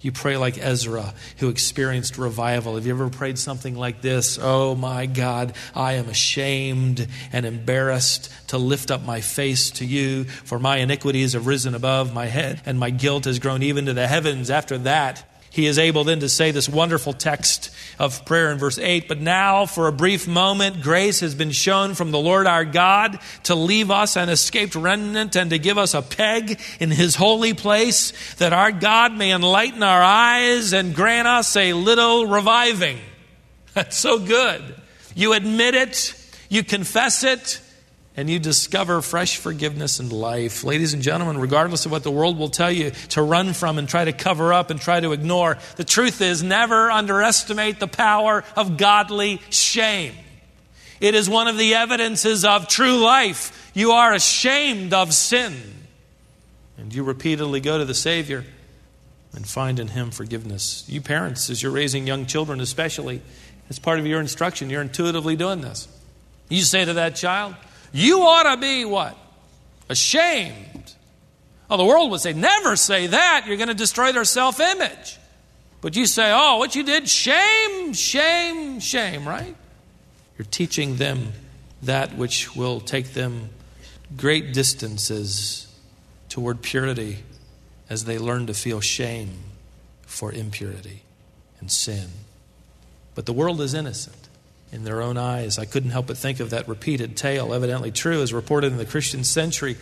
You 0.00 0.12
pray 0.12 0.36
like 0.36 0.58
Ezra, 0.58 1.12
who 1.38 1.48
experienced 1.48 2.18
revival. 2.18 2.76
Have 2.76 2.86
you 2.86 2.92
ever 2.92 3.10
prayed 3.10 3.38
something 3.38 3.74
like 3.74 4.00
this? 4.00 4.38
Oh 4.40 4.74
my 4.76 5.06
God, 5.06 5.54
I 5.74 5.94
am 5.94 6.08
ashamed 6.08 7.08
and 7.32 7.44
embarrassed 7.44 8.30
to 8.48 8.58
lift 8.58 8.90
up 8.90 9.02
my 9.02 9.20
face 9.20 9.70
to 9.72 9.84
you, 9.84 10.24
for 10.24 10.58
my 10.58 10.76
iniquities 10.76 11.32
have 11.32 11.46
risen 11.48 11.74
above 11.74 12.14
my 12.14 12.26
head, 12.26 12.62
and 12.64 12.78
my 12.78 12.90
guilt 12.90 13.24
has 13.24 13.40
grown 13.40 13.62
even 13.62 13.86
to 13.86 13.92
the 13.92 14.06
heavens. 14.06 14.50
After 14.50 14.78
that, 14.78 15.24
he 15.50 15.66
is 15.66 15.78
able 15.78 16.04
then 16.04 16.20
to 16.20 16.28
say 16.28 16.50
this 16.50 16.68
wonderful 16.68 17.12
text 17.12 17.70
of 17.98 18.24
prayer 18.24 18.52
in 18.52 18.58
verse 18.58 18.78
8 18.78 19.08
But 19.08 19.20
now, 19.20 19.66
for 19.66 19.88
a 19.88 19.92
brief 19.92 20.28
moment, 20.28 20.82
grace 20.82 21.20
has 21.20 21.34
been 21.34 21.50
shown 21.50 21.94
from 21.94 22.10
the 22.10 22.18
Lord 22.18 22.46
our 22.46 22.64
God 22.64 23.18
to 23.44 23.54
leave 23.54 23.90
us 23.90 24.16
an 24.16 24.28
escaped 24.28 24.74
remnant 24.74 25.36
and 25.36 25.50
to 25.50 25.58
give 25.58 25.78
us 25.78 25.94
a 25.94 26.02
peg 26.02 26.60
in 26.80 26.90
his 26.90 27.14
holy 27.14 27.54
place, 27.54 28.12
that 28.36 28.52
our 28.52 28.72
God 28.72 29.14
may 29.14 29.32
enlighten 29.32 29.82
our 29.82 30.02
eyes 30.02 30.72
and 30.72 30.94
grant 30.94 31.26
us 31.26 31.56
a 31.56 31.72
little 31.72 32.26
reviving. 32.26 32.98
That's 33.74 33.96
so 33.96 34.18
good. 34.18 34.74
You 35.14 35.32
admit 35.32 35.74
it, 35.74 36.14
you 36.48 36.62
confess 36.62 37.24
it, 37.24 37.60
and 38.18 38.28
you 38.28 38.40
discover 38.40 39.00
fresh 39.00 39.36
forgiveness 39.36 40.00
and 40.00 40.12
life. 40.12 40.64
Ladies 40.64 40.92
and 40.92 41.04
gentlemen, 41.04 41.38
regardless 41.38 41.86
of 41.86 41.92
what 41.92 42.02
the 42.02 42.10
world 42.10 42.36
will 42.36 42.48
tell 42.48 42.70
you 42.70 42.90
to 43.10 43.22
run 43.22 43.52
from 43.52 43.78
and 43.78 43.88
try 43.88 44.04
to 44.04 44.12
cover 44.12 44.52
up 44.52 44.70
and 44.70 44.80
try 44.80 44.98
to 44.98 45.12
ignore, 45.12 45.56
the 45.76 45.84
truth 45.84 46.20
is 46.20 46.42
never 46.42 46.90
underestimate 46.90 47.78
the 47.78 47.86
power 47.86 48.42
of 48.56 48.76
godly 48.76 49.40
shame. 49.50 50.14
It 51.00 51.14
is 51.14 51.30
one 51.30 51.46
of 51.46 51.58
the 51.58 51.76
evidences 51.76 52.44
of 52.44 52.66
true 52.66 52.96
life. 52.96 53.70
You 53.72 53.92
are 53.92 54.12
ashamed 54.12 54.92
of 54.92 55.14
sin. 55.14 55.54
And 56.76 56.92
you 56.92 57.04
repeatedly 57.04 57.60
go 57.60 57.78
to 57.78 57.84
the 57.84 57.94
Savior 57.94 58.44
and 59.32 59.46
find 59.46 59.78
in 59.78 59.86
Him 59.86 60.10
forgiveness. 60.10 60.84
You 60.88 61.02
parents, 61.02 61.50
as 61.50 61.62
you're 61.62 61.70
raising 61.70 62.08
young 62.08 62.26
children, 62.26 62.58
especially, 62.58 63.22
as 63.70 63.78
part 63.78 64.00
of 64.00 64.08
your 64.08 64.20
instruction, 64.20 64.70
you're 64.70 64.82
intuitively 64.82 65.36
doing 65.36 65.60
this. 65.60 65.86
You 66.48 66.62
say 66.62 66.84
to 66.84 66.94
that 66.94 67.14
child, 67.14 67.54
you 67.92 68.22
ought 68.22 68.54
to 68.54 68.60
be 68.60 68.84
what? 68.84 69.16
Ashamed. 69.88 70.94
Oh, 71.70 71.76
the 71.76 71.84
world 71.84 72.10
would 72.10 72.20
say, 72.20 72.32
never 72.32 72.76
say 72.76 73.08
that. 73.08 73.44
You're 73.46 73.56
going 73.56 73.68
to 73.68 73.74
destroy 73.74 74.12
their 74.12 74.24
self 74.24 74.60
image. 74.60 75.18
But 75.80 75.94
you 75.96 76.06
say, 76.06 76.32
oh, 76.34 76.58
what 76.58 76.74
you 76.74 76.82
did, 76.82 77.08
shame, 77.08 77.92
shame, 77.92 78.80
shame, 78.80 79.28
right? 79.28 79.54
You're 80.36 80.46
teaching 80.50 80.96
them 80.96 81.32
that 81.82 82.16
which 82.16 82.56
will 82.56 82.80
take 82.80 83.12
them 83.12 83.50
great 84.16 84.52
distances 84.52 85.72
toward 86.28 86.62
purity 86.62 87.18
as 87.88 88.04
they 88.04 88.18
learn 88.18 88.46
to 88.46 88.54
feel 88.54 88.80
shame 88.80 89.30
for 90.02 90.32
impurity 90.32 91.02
and 91.60 91.70
sin. 91.70 92.08
But 93.14 93.26
the 93.26 93.32
world 93.32 93.60
is 93.60 93.74
innocent 93.74 94.17
in 94.72 94.84
their 94.84 95.02
own 95.02 95.16
eyes. 95.16 95.58
I 95.58 95.64
couldn't 95.64 95.90
help 95.90 96.06
but 96.06 96.16
think 96.16 96.40
of 96.40 96.50
that 96.50 96.68
repeated 96.68 97.16
tale, 97.16 97.54
evidently 97.54 97.90
true, 97.90 98.22
as 98.22 98.32
reported 98.32 98.72
in 98.72 98.78
the 98.78 98.84
Christian 98.84 99.24
century 99.24 99.76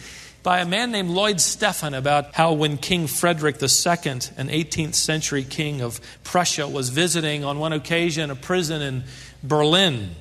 by 0.46 0.60
a 0.60 0.64
man 0.64 0.92
named 0.92 1.10
Lloyd 1.10 1.40
Stephan 1.40 1.92
about 1.92 2.32
how 2.34 2.52
when 2.52 2.76
King 2.76 3.08
Frederick 3.08 3.56
II, 3.56 3.66
an 3.66 4.48
18th 4.48 4.94
century 4.94 5.42
king 5.42 5.80
of 5.80 6.00
Prussia, 6.22 6.68
was 6.68 6.90
visiting 6.90 7.42
on 7.42 7.58
one 7.58 7.72
occasion 7.72 8.30
a 8.30 8.36
prison 8.36 8.80
in 8.80 9.02
Berlin 9.42 10.14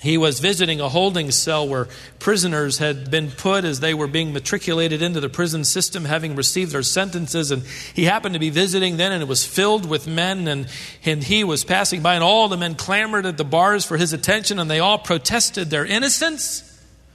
he 0.00 0.16
was 0.16 0.38
visiting 0.38 0.80
a 0.80 0.88
holding 0.88 1.32
cell 1.32 1.66
where 1.66 1.88
prisoners 2.20 2.78
had 2.78 3.10
been 3.10 3.32
put 3.32 3.64
as 3.64 3.80
they 3.80 3.94
were 3.94 4.06
being 4.06 4.32
matriculated 4.32 5.02
into 5.02 5.18
the 5.18 5.28
prison 5.28 5.64
system, 5.64 6.04
having 6.04 6.36
received 6.36 6.70
their 6.70 6.84
sentences. 6.84 7.50
And 7.50 7.64
he 7.94 8.04
happened 8.04 8.34
to 8.34 8.38
be 8.38 8.50
visiting 8.50 8.96
then, 8.96 9.10
and 9.10 9.22
it 9.22 9.28
was 9.28 9.44
filled 9.44 9.86
with 9.86 10.06
men. 10.06 10.46
And, 10.46 10.68
and 11.04 11.24
he 11.24 11.42
was 11.42 11.64
passing 11.64 12.00
by, 12.00 12.14
and 12.14 12.22
all 12.22 12.48
the 12.48 12.56
men 12.56 12.76
clamored 12.76 13.26
at 13.26 13.36
the 13.36 13.44
bars 13.44 13.84
for 13.84 13.96
his 13.96 14.12
attention, 14.12 14.60
and 14.60 14.70
they 14.70 14.78
all 14.78 14.98
protested 14.98 15.68
their 15.68 15.84
innocence. 15.84 16.64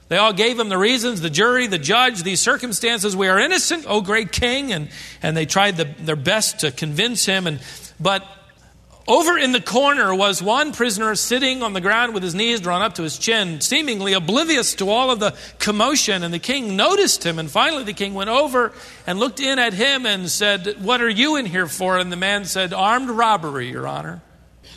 They 0.08 0.18
all 0.18 0.34
gave 0.34 0.58
him 0.58 0.68
the 0.68 0.76
reasons 0.76 1.22
the 1.22 1.30
jury, 1.30 1.66
the 1.66 1.78
judge, 1.78 2.22
these 2.22 2.42
circumstances. 2.42 3.16
We 3.16 3.28
are 3.28 3.38
innocent, 3.38 3.86
O 3.88 4.02
great 4.02 4.30
king. 4.30 4.74
And, 4.74 4.90
and 5.22 5.34
they 5.34 5.46
tried 5.46 5.78
the, 5.78 5.84
their 5.84 6.16
best 6.16 6.60
to 6.60 6.70
convince 6.70 7.24
him. 7.24 7.46
And, 7.46 7.60
but 7.98 8.22
over 9.06 9.36
in 9.36 9.52
the 9.52 9.60
corner 9.60 10.14
was 10.14 10.42
one 10.42 10.72
prisoner 10.72 11.14
sitting 11.14 11.62
on 11.62 11.74
the 11.74 11.80
ground 11.80 12.14
with 12.14 12.22
his 12.22 12.34
knees 12.34 12.60
drawn 12.60 12.80
up 12.80 12.94
to 12.94 13.02
his 13.02 13.18
chin, 13.18 13.60
seemingly 13.60 14.14
oblivious 14.14 14.74
to 14.76 14.88
all 14.88 15.10
of 15.10 15.20
the 15.20 15.36
commotion. 15.58 16.22
And 16.22 16.32
the 16.32 16.38
king 16.38 16.74
noticed 16.74 17.24
him. 17.24 17.38
And 17.38 17.50
finally, 17.50 17.84
the 17.84 17.92
king 17.92 18.14
went 18.14 18.30
over 18.30 18.72
and 19.06 19.18
looked 19.18 19.40
in 19.40 19.58
at 19.58 19.74
him 19.74 20.06
and 20.06 20.30
said, 20.30 20.82
What 20.82 21.02
are 21.02 21.08
you 21.08 21.36
in 21.36 21.44
here 21.44 21.66
for? 21.66 21.98
And 21.98 22.10
the 22.10 22.16
man 22.16 22.46
said, 22.46 22.72
Armed 22.72 23.10
robbery, 23.10 23.68
Your 23.70 23.86
Honor. 23.86 24.22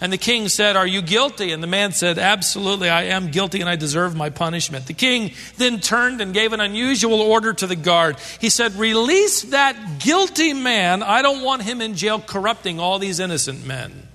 And 0.02 0.12
the 0.14 0.18
king 0.18 0.50
said, 0.50 0.76
Are 0.76 0.86
you 0.86 1.02
guilty? 1.02 1.54
And 1.54 1.64
the 1.64 1.68
man 1.68 1.94
said, 1.94 2.20
Absolutely, 2.20 2.90
I 2.90 3.04
am 3.04 3.32
guilty 3.32 3.62
and 3.62 3.70
I 3.70 3.78
deserve 3.78 4.14
my 4.14 4.30
punishment. 4.30 4.88
The 4.88 4.94
king 4.94 5.32
then 5.56 5.80
turned 5.80 6.20
and 6.20 6.34
gave 6.34 6.52
an 6.52 6.60
unusual 6.60 7.22
order 7.22 7.54
to 7.54 7.66
the 7.66 7.78
guard. 7.78 8.18
He 8.42 8.50
said, 8.50 8.76
Release 8.76 9.44
that 9.44 10.00
guilty 10.00 10.52
man. 10.52 11.02
I 11.02 11.22
don't 11.22 11.44
want 11.44 11.64
him 11.64 11.82
in 11.82 11.96
jail 11.96 12.20
corrupting 12.20 12.80
all 12.80 13.00
these 13.00 13.22
innocent 13.22 13.66
men. 13.66 14.08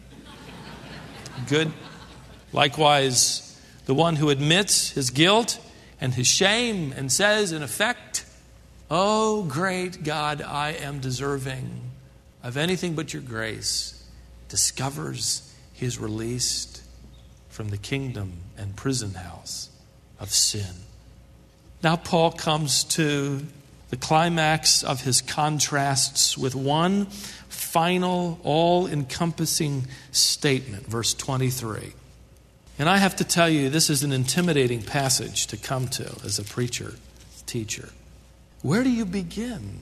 Good. 1.49 1.73
Likewise, 2.53 3.61
the 3.87 3.95
one 3.95 4.17
who 4.17 4.31
admits 4.31 4.91
his 4.91 5.11
guilt 5.11 5.59
and 6.01 6.15
his 6.15 6.27
shame 6.27 6.93
and 6.97 7.11
says, 7.11 7.53
in 7.53 7.63
effect, 7.63 8.25
Oh, 8.91 9.45
great 9.45 10.05
God, 10.05 10.43
I 10.43 10.73
am 10.73 11.01
deserving 11.01 11.91
of 12.43 12.57
anything 12.57 12.95
but 12.95 13.13
your 13.13 13.23
grace, 13.23 14.05
discovers 14.49 15.51
he 15.73 15.87
is 15.87 15.99
released 15.99 16.83
from 17.49 17.71
the 17.71 17.79
kingdom 17.79 18.33
and 18.59 18.77
prison 18.77 19.15
house 19.15 19.71
of 20.21 20.31
sin. 20.31 20.75
Now, 21.83 21.97
Paul 21.97 22.33
comes 22.33 22.85
to 22.85 23.47
the 23.91 23.97
climax 23.97 24.83
of 24.83 25.03
his 25.03 25.21
contrasts 25.21 26.39
with 26.39 26.55
one 26.55 27.09
final, 27.73 28.39
all 28.45 28.87
encompassing 28.87 29.87
statement, 30.11 30.87
verse 30.87 31.15
23. 31.15 31.95
And 32.79 32.87
I 32.87 32.99
have 32.99 33.17
to 33.17 33.25
tell 33.25 33.49
you, 33.49 33.71
this 33.71 33.89
is 33.89 34.03
an 34.03 34.13
intimidating 34.13 34.83
passage 34.83 35.47
to 35.47 35.57
come 35.57 35.89
to 35.89 36.05
as 36.23 36.39
a 36.39 36.45
preacher, 36.45 36.97
teacher. 37.47 37.89
Where 38.61 38.85
do 38.85 38.91
you 38.91 39.07
begin? 39.07 39.79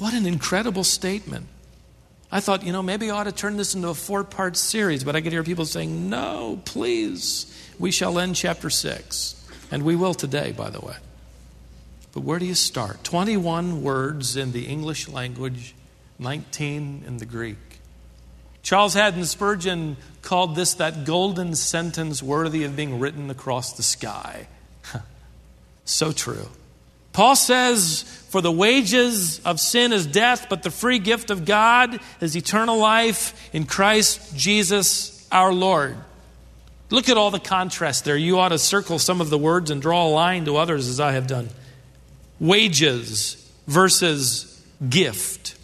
What 0.00 0.12
an 0.12 0.26
incredible 0.26 0.84
statement. 0.84 1.46
I 2.30 2.40
thought, 2.40 2.62
you 2.62 2.74
know, 2.74 2.82
maybe 2.82 3.10
I 3.10 3.16
ought 3.16 3.24
to 3.24 3.32
turn 3.32 3.56
this 3.56 3.74
into 3.74 3.88
a 3.88 3.94
four 3.94 4.22
part 4.22 4.54
series, 4.58 5.02
but 5.02 5.16
I 5.16 5.22
could 5.22 5.32
hear 5.32 5.42
people 5.42 5.64
saying, 5.64 6.10
no, 6.10 6.60
please. 6.66 7.46
We 7.78 7.90
shall 7.90 8.18
end 8.18 8.36
chapter 8.36 8.68
6. 8.68 9.48
And 9.70 9.82
we 9.82 9.96
will 9.96 10.12
today, 10.12 10.52
by 10.52 10.68
the 10.68 10.80
way. 10.80 10.96
But 12.12 12.20
where 12.20 12.38
do 12.38 12.44
you 12.44 12.54
start? 12.54 13.02
21 13.02 13.82
words 13.82 14.36
in 14.36 14.52
the 14.52 14.66
English 14.66 15.08
language 15.08 15.74
19 16.18 17.04
in 17.06 17.16
the 17.18 17.26
Greek. 17.26 17.58
Charles 18.62 18.94
Haddon 18.94 19.26
Spurgeon 19.26 19.96
called 20.22 20.56
this 20.56 20.74
that 20.74 21.04
golden 21.04 21.54
sentence 21.54 22.22
worthy 22.22 22.64
of 22.64 22.74
being 22.76 22.98
written 22.98 23.28
across 23.30 23.74
the 23.74 23.82
sky. 23.82 24.48
so 25.84 26.12
true. 26.12 26.48
Paul 27.12 27.36
says, 27.36 28.02
For 28.30 28.40
the 28.40 28.50
wages 28.50 29.40
of 29.44 29.60
sin 29.60 29.92
is 29.92 30.06
death, 30.06 30.46
but 30.48 30.62
the 30.62 30.70
free 30.70 30.98
gift 30.98 31.30
of 31.30 31.44
God 31.44 32.00
is 32.20 32.36
eternal 32.36 32.78
life 32.78 33.54
in 33.54 33.66
Christ 33.66 34.36
Jesus 34.36 35.28
our 35.30 35.52
Lord. 35.52 35.96
Look 36.90 37.08
at 37.08 37.16
all 37.16 37.30
the 37.30 37.40
contrast 37.40 38.04
there. 38.04 38.16
You 38.16 38.38
ought 38.38 38.48
to 38.48 38.58
circle 38.58 38.98
some 38.98 39.20
of 39.20 39.30
the 39.30 39.38
words 39.38 39.70
and 39.70 39.80
draw 39.82 40.06
a 40.06 40.10
line 40.10 40.44
to 40.46 40.56
others 40.56 40.88
as 40.88 41.00
I 41.00 41.12
have 41.12 41.26
done. 41.26 41.50
Wages 42.40 43.52
versus 43.66 44.64
gift. 44.88 45.56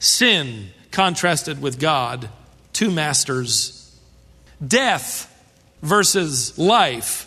Sin 0.00 0.70
contrasted 0.90 1.62
with 1.62 1.78
God, 1.78 2.28
two 2.72 2.90
masters. 2.90 3.76
Death 4.66 5.26
versus 5.82 6.58
life. 6.58 7.26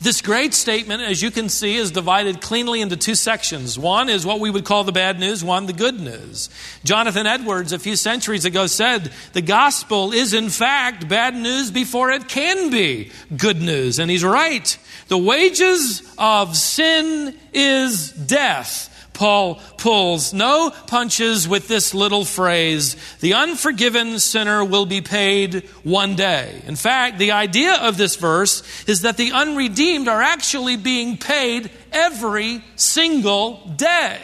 This 0.00 0.20
great 0.20 0.52
statement, 0.52 1.02
as 1.02 1.22
you 1.22 1.30
can 1.30 1.48
see, 1.48 1.76
is 1.76 1.92
divided 1.92 2.40
cleanly 2.40 2.80
into 2.80 2.96
two 2.96 3.14
sections. 3.14 3.78
One 3.78 4.08
is 4.08 4.26
what 4.26 4.40
we 4.40 4.50
would 4.50 4.64
call 4.64 4.82
the 4.82 4.90
bad 4.90 5.20
news, 5.20 5.44
one 5.44 5.66
the 5.66 5.72
good 5.72 6.00
news. 6.00 6.50
Jonathan 6.82 7.24
Edwards, 7.24 7.72
a 7.72 7.78
few 7.78 7.94
centuries 7.94 8.44
ago, 8.44 8.66
said 8.66 9.12
the 9.32 9.42
gospel 9.42 10.12
is, 10.12 10.34
in 10.34 10.50
fact, 10.50 11.08
bad 11.08 11.36
news 11.36 11.70
before 11.70 12.10
it 12.10 12.26
can 12.26 12.70
be 12.70 13.12
good 13.36 13.62
news. 13.62 14.00
And 14.00 14.10
he's 14.10 14.24
right. 14.24 14.76
The 15.06 15.18
wages 15.18 16.02
of 16.18 16.56
sin 16.56 17.38
is 17.52 18.10
death. 18.10 18.88
Paul 19.14 19.56
pulls 19.76 20.32
no 20.32 20.70
punches 20.86 21.46
with 21.46 21.68
this 21.68 21.94
little 21.94 22.24
phrase 22.24 22.96
the 23.20 23.34
unforgiven 23.34 24.18
sinner 24.18 24.64
will 24.64 24.86
be 24.86 25.00
paid 25.00 25.68
one 25.82 26.14
day. 26.16 26.62
In 26.66 26.76
fact, 26.76 27.18
the 27.18 27.32
idea 27.32 27.74
of 27.74 27.96
this 27.96 28.16
verse 28.16 28.62
is 28.88 29.02
that 29.02 29.16
the 29.16 29.32
unredeemed 29.32 30.08
are 30.08 30.22
actually 30.22 30.76
being 30.76 31.16
paid 31.16 31.70
every 31.92 32.64
single 32.76 33.66
day 33.76 34.18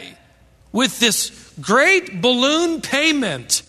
with 0.73 0.99
this 1.00 1.52
great 1.61 2.21
balloon 2.21 2.80
payment 2.80 3.62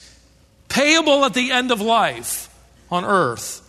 payable 0.68 1.26
at 1.26 1.34
the 1.34 1.52
end 1.52 1.72
of 1.72 1.82
life 1.82 2.54
on 2.92 3.04
earth. 3.06 3.66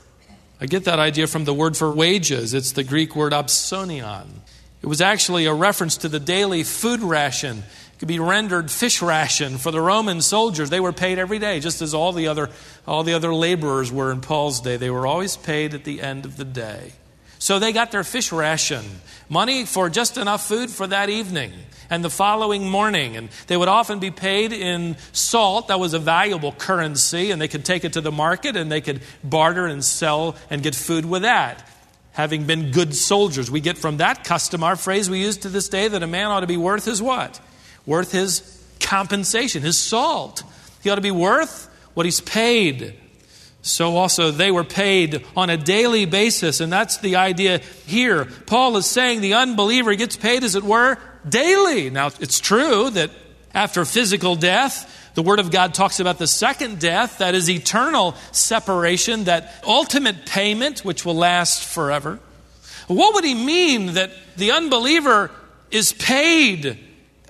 I 0.60 0.66
get 0.66 0.84
that 0.84 0.98
idea 0.98 1.26
from 1.26 1.44
the 1.44 1.54
word 1.54 1.76
for 1.76 1.90
wages. 1.90 2.52
It's 2.52 2.72
the 2.72 2.84
Greek 2.84 3.16
word 3.16 3.32
opsonion. 3.32 4.26
It 4.82 4.86
was 4.86 5.00
actually 5.00 5.46
a 5.46 5.52
reference 5.54 5.98
to 5.98 6.08
the 6.08 6.20
daily 6.20 6.62
food 6.62 7.00
ration. 7.00 7.58
It 7.58 7.98
could 7.98 8.08
be 8.08 8.18
rendered 8.18 8.70
fish 8.70 9.02
ration 9.02 9.58
for 9.58 9.70
the 9.70 9.80
Roman 9.80 10.22
soldiers. 10.22 10.70
They 10.70 10.80
were 10.80 10.92
paid 10.92 11.18
every 11.18 11.38
day, 11.38 11.60
just 11.60 11.82
as 11.82 11.92
all 11.92 12.12
the 12.12 12.28
other, 12.28 12.48
all 12.86 13.02
the 13.02 13.12
other 13.12 13.34
laborers 13.34 13.92
were 13.92 14.10
in 14.10 14.22
Paul's 14.22 14.60
day. 14.60 14.78
They 14.78 14.90
were 14.90 15.06
always 15.06 15.36
paid 15.36 15.74
at 15.74 15.84
the 15.84 16.00
end 16.00 16.24
of 16.24 16.38
the 16.38 16.46
day. 16.46 16.92
So 17.38 17.58
they 17.58 17.72
got 17.72 17.90
their 17.90 18.04
fish 18.04 18.32
ration, 18.32 18.84
money 19.28 19.64
for 19.64 19.88
just 19.88 20.16
enough 20.18 20.46
food 20.46 20.70
for 20.70 20.86
that 20.86 21.08
evening 21.08 21.52
and 21.88 22.04
the 22.04 22.10
following 22.10 22.68
morning. 22.68 23.16
And 23.16 23.30
they 23.48 23.56
would 23.56 23.68
often 23.68 23.98
be 23.98 24.10
paid 24.10 24.52
in 24.52 24.96
salt. 25.12 25.68
That 25.68 25.80
was 25.80 25.94
a 25.94 25.98
valuable 25.98 26.52
currency, 26.52 27.30
and 27.30 27.40
they 27.40 27.48
could 27.48 27.64
take 27.64 27.84
it 27.84 27.94
to 27.94 28.00
the 28.00 28.12
market 28.12 28.56
and 28.56 28.70
they 28.70 28.80
could 28.80 29.00
barter 29.24 29.66
and 29.66 29.84
sell 29.84 30.36
and 30.48 30.62
get 30.62 30.74
food 30.74 31.04
with 31.04 31.22
that 31.22 31.66
having 32.12 32.44
been 32.44 32.70
good 32.70 32.94
soldiers. 32.94 33.50
We 33.50 33.60
get 33.60 33.78
from 33.78 33.98
that 33.98 34.24
custom 34.24 34.62
our 34.62 34.76
phrase 34.76 35.08
we 35.08 35.20
use 35.20 35.38
to 35.38 35.48
this 35.48 35.68
day 35.68 35.88
that 35.88 36.02
a 36.02 36.06
man 36.06 36.26
ought 36.26 36.40
to 36.40 36.46
be 36.46 36.56
worth 36.56 36.84
his 36.84 37.00
what? 37.00 37.40
Worth 37.86 38.12
his 38.12 38.42
compensation, 38.80 39.62
his 39.62 39.78
salt. 39.78 40.42
He 40.82 40.90
ought 40.90 40.96
to 40.96 41.00
be 41.00 41.10
worth 41.10 41.68
what 41.94 42.06
he's 42.06 42.20
paid. 42.20 42.94
So 43.62 43.96
also 43.96 44.30
they 44.30 44.50
were 44.50 44.64
paid 44.64 45.24
on 45.36 45.50
a 45.50 45.56
daily 45.56 46.06
basis, 46.06 46.60
and 46.60 46.72
that's 46.72 46.98
the 46.98 47.16
idea 47.16 47.58
here. 47.86 48.24
Paul 48.24 48.76
is 48.76 48.86
saying 48.86 49.20
the 49.20 49.34
unbeliever 49.34 49.94
gets 49.94 50.16
paid, 50.16 50.44
as 50.44 50.54
it 50.54 50.64
were, 50.64 50.98
daily. 51.28 51.90
Now, 51.90 52.06
it's 52.20 52.40
true 52.40 52.90
that 52.90 53.10
after 53.52 53.84
physical 53.84 54.34
death, 54.36 54.99
the 55.14 55.22
Word 55.22 55.40
of 55.40 55.50
God 55.50 55.74
talks 55.74 56.00
about 56.00 56.18
the 56.18 56.26
second 56.26 56.78
death, 56.78 57.18
that 57.18 57.34
is 57.34 57.50
eternal 57.50 58.14
separation, 58.32 59.24
that 59.24 59.62
ultimate 59.66 60.26
payment 60.26 60.84
which 60.84 61.04
will 61.04 61.16
last 61.16 61.64
forever. 61.64 62.20
What 62.86 63.14
would 63.14 63.24
he 63.24 63.34
mean 63.34 63.94
that 63.94 64.10
the 64.36 64.52
unbeliever 64.52 65.30
is 65.70 65.92
paid 65.92 66.78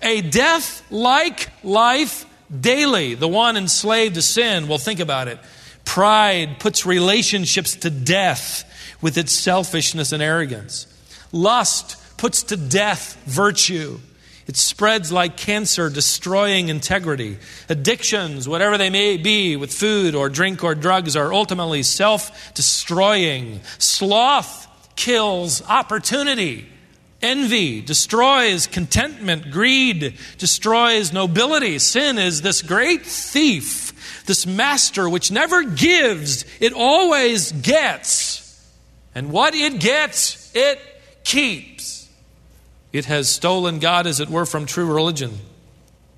a 0.02 0.22
death 0.22 0.82
like 0.90 1.50
life 1.62 2.24
daily? 2.58 3.14
The 3.14 3.28
one 3.28 3.56
enslaved 3.56 4.14
to 4.14 4.22
sin, 4.22 4.68
well, 4.68 4.78
think 4.78 5.00
about 5.00 5.28
it. 5.28 5.38
Pride 5.84 6.60
puts 6.60 6.86
relationships 6.86 7.76
to 7.76 7.90
death 7.90 8.64
with 9.02 9.18
its 9.18 9.32
selfishness 9.32 10.12
and 10.12 10.22
arrogance. 10.22 10.86
Lust 11.32 11.96
puts 12.16 12.42
to 12.44 12.56
death 12.56 13.16
virtue. 13.26 13.98
It 14.50 14.56
spreads 14.56 15.12
like 15.12 15.36
cancer, 15.36 15.88
destroying 15.88 16.70
integrity. 16.70 17.38
Addictions, 17.68 18.48
whatever 18.48 18.76
they 18.76 18.90
may 18.90 19.16
be, 19.16 19.54
with 19.54 19.72
food 19.72 20.16
or 20.16 20.28
drink 20.28 20.64
or 20.64 20.74
drugs, 20.74 21.14
are 21.14 21.32
ultimately 21.32 21.84
self 21.84 22.52
destroying. 22.52 23.60
Sloth 23.78 24.66
kills 24.96 25.62
opportunity. 25.68 26.66
Envy 27.22 27.80
destroys 27.80 28.66
contentment. 28.66 29.52
Greed 29.52 30.16
destroys 30.38 31.12
nobility. 31.12 31.78
Sin 31.78 32.18
is 32.18 32.42
this 32.42 32.60
great 32.60 33.06
thief, 33.06 34.24
this 34.26 34.48
master 34.48 35.08
which 35.08 35.30
never 35.30 35.62
gives, 35.62 36.44
it 36.58 36.72
always 36.72 37.52
gets. 37.52 38.68
And 39.14 39.30
what 39.30 39.54
it 39.54 39.78
gets, 39.78 40.50
it 40.56 40.80
keeps. 41.22 41.99
It 42.92 43.04
has 43.06 43.28
stolen 43.28 43.78
God, 43.78 44.06
as 44.06 44.20
it 44.20 44.28
were, 44.28 44.46
from 44.46 44.66
true 44.66 44.92
religion. 44.92 45.38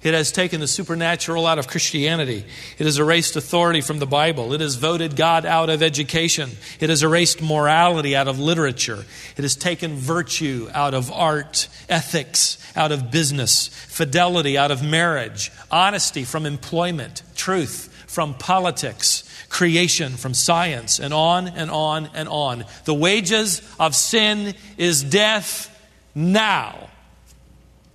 It 0.03 0.15
has 0.15 0.33
taken 0.33 0.61
the 0.61 0.67
supernatural 0.67 1.47
out 1.47 1.61
of 1.61 1.69
Christianity. 1.69 2.45
It 2.77 2.85
has 2.85 2.99
erased 2.99 3.37
authority 3.37 3.81
from 3.81 4.01
the 4.01 4.07
Bible. 4.07 4.53
It 4.53 4.61
has 4.61 4.75
voted 4.75 5.15
God 5.15 5.47
out 5.47 5.71
of 5.71 5.81
education. 5.81 6.51
It 6.81 6.91
has 6.91 7.05
erased 7.05 7.41
morality 7.41 8.17
out 8.17 8.27
of 8.27 8.41
literature. 8.41 9.05
It 9.37 9.43
has 9.43 9.55
taken 9.55 9.95
virtue 9.95 10.69
out 10.75 10.95
of 10.95 11.13
art, 11.13 11.69
ethics 11.89 12.59
out 12.75 12.91
of 12.91 13.13
business, 13.13 13.69
fidelity 13.69 14.59
out 14.59 14.73
of 14.73 14.83
marriage, 14.83 15.53
honesty 15.71 16.25
from 16.25 16.47
employment, 16.47 17.23
truth 17.37 17.89
from 18.09 18.35
politics, 18.35 19.23
creation 19.49 20.13
from 20.13 20.35
science, 20.35 20.99
and 20.99 21.15
on 21.15 21.47
and 21.47 21.71
on 21.71 22.11
and 22.13 22.29
on. 22.29 22.65
The 22.87 22.95
wages 22.95 23.63
of 23.79 23.95
sin 23.95 24.55
is 24.77 25.05
death 25.05 25.69
now. 26.15 26.91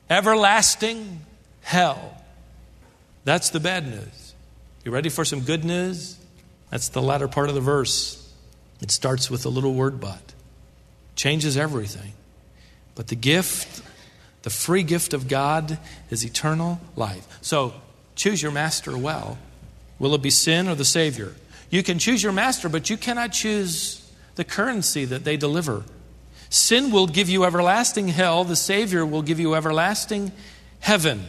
Everlasting 0.10 1.21
hell. 1.62 2.23
That's 3.23 3.49
the 3.49 3.60
bad 3.60 3.88
news. 3.88 4.34
You 4.86 4.91
ready 4.91 5.10
for 5.10 5.25
some 5.25 5.41
good 5.41 5.65
news? 5.65 6.17
That's 6.69 6.89
the 6.89 7.01
latter 7.01 7.27
part 7.27 7.49
of 7.49 7.56
the 7.56 7.62
verse. 7.62 8.34
It 8.82 8.91
starts 8.91 9.30
with 9.30 9.45
a 9.45 9.49
little 9.49 9.73
word 9.73 9.99
but. 9.99 10.34
Changes 11.15 11.58
everything. 11.58 12.13
But 12.95 13.08
the 13.08 13.15
gift, 13.15 13.82
the 14.43 14.49
free 14.49 14.84
gift 14.84 15.13
of 15.13 15.27
God, 15.27 15.77
is 16.10 16.23
eternal 16.23 16.80
life. 16.95 17.27
So 17.41 17.73
choose 18.15 18.41
your 18.41 18.51
master 18.51 18.97
well. 18.97 19.38
Will 19.99 20.15
it 20.15 20.21
be 20.21 20.30
sin 20.30 20.67
or 20.67 20.75
the 20.75 20.86
Savior? 20.86 21.36
You 21.69 21.84
can 21.84 21.99
choose 21.99 22.23
your 22.23 22.32
master, 22.32 22.69
but 22.69 22.89
you 22.89 22.97
cannot 22.97 23.34
choose 23.34 24.10
the 24.36 24.43
currency 24.43 25.06
that 25.06 25.23
they 25.23 25.36
deliver. 25.38 25.84
Sin 26.49 26.91
will 26.91 27.07
give 27.07 27.29
you 27.29 27.43
everlasting 27.43 28.07
hell, 28.07 28.43
the 28.43 28.55
Savior 28.55 29.05
will 29.05 29.21
give 29.21 29.39
you 29.39 29.55
everlasting 29.55 30.31
heaven. 30.79 31.25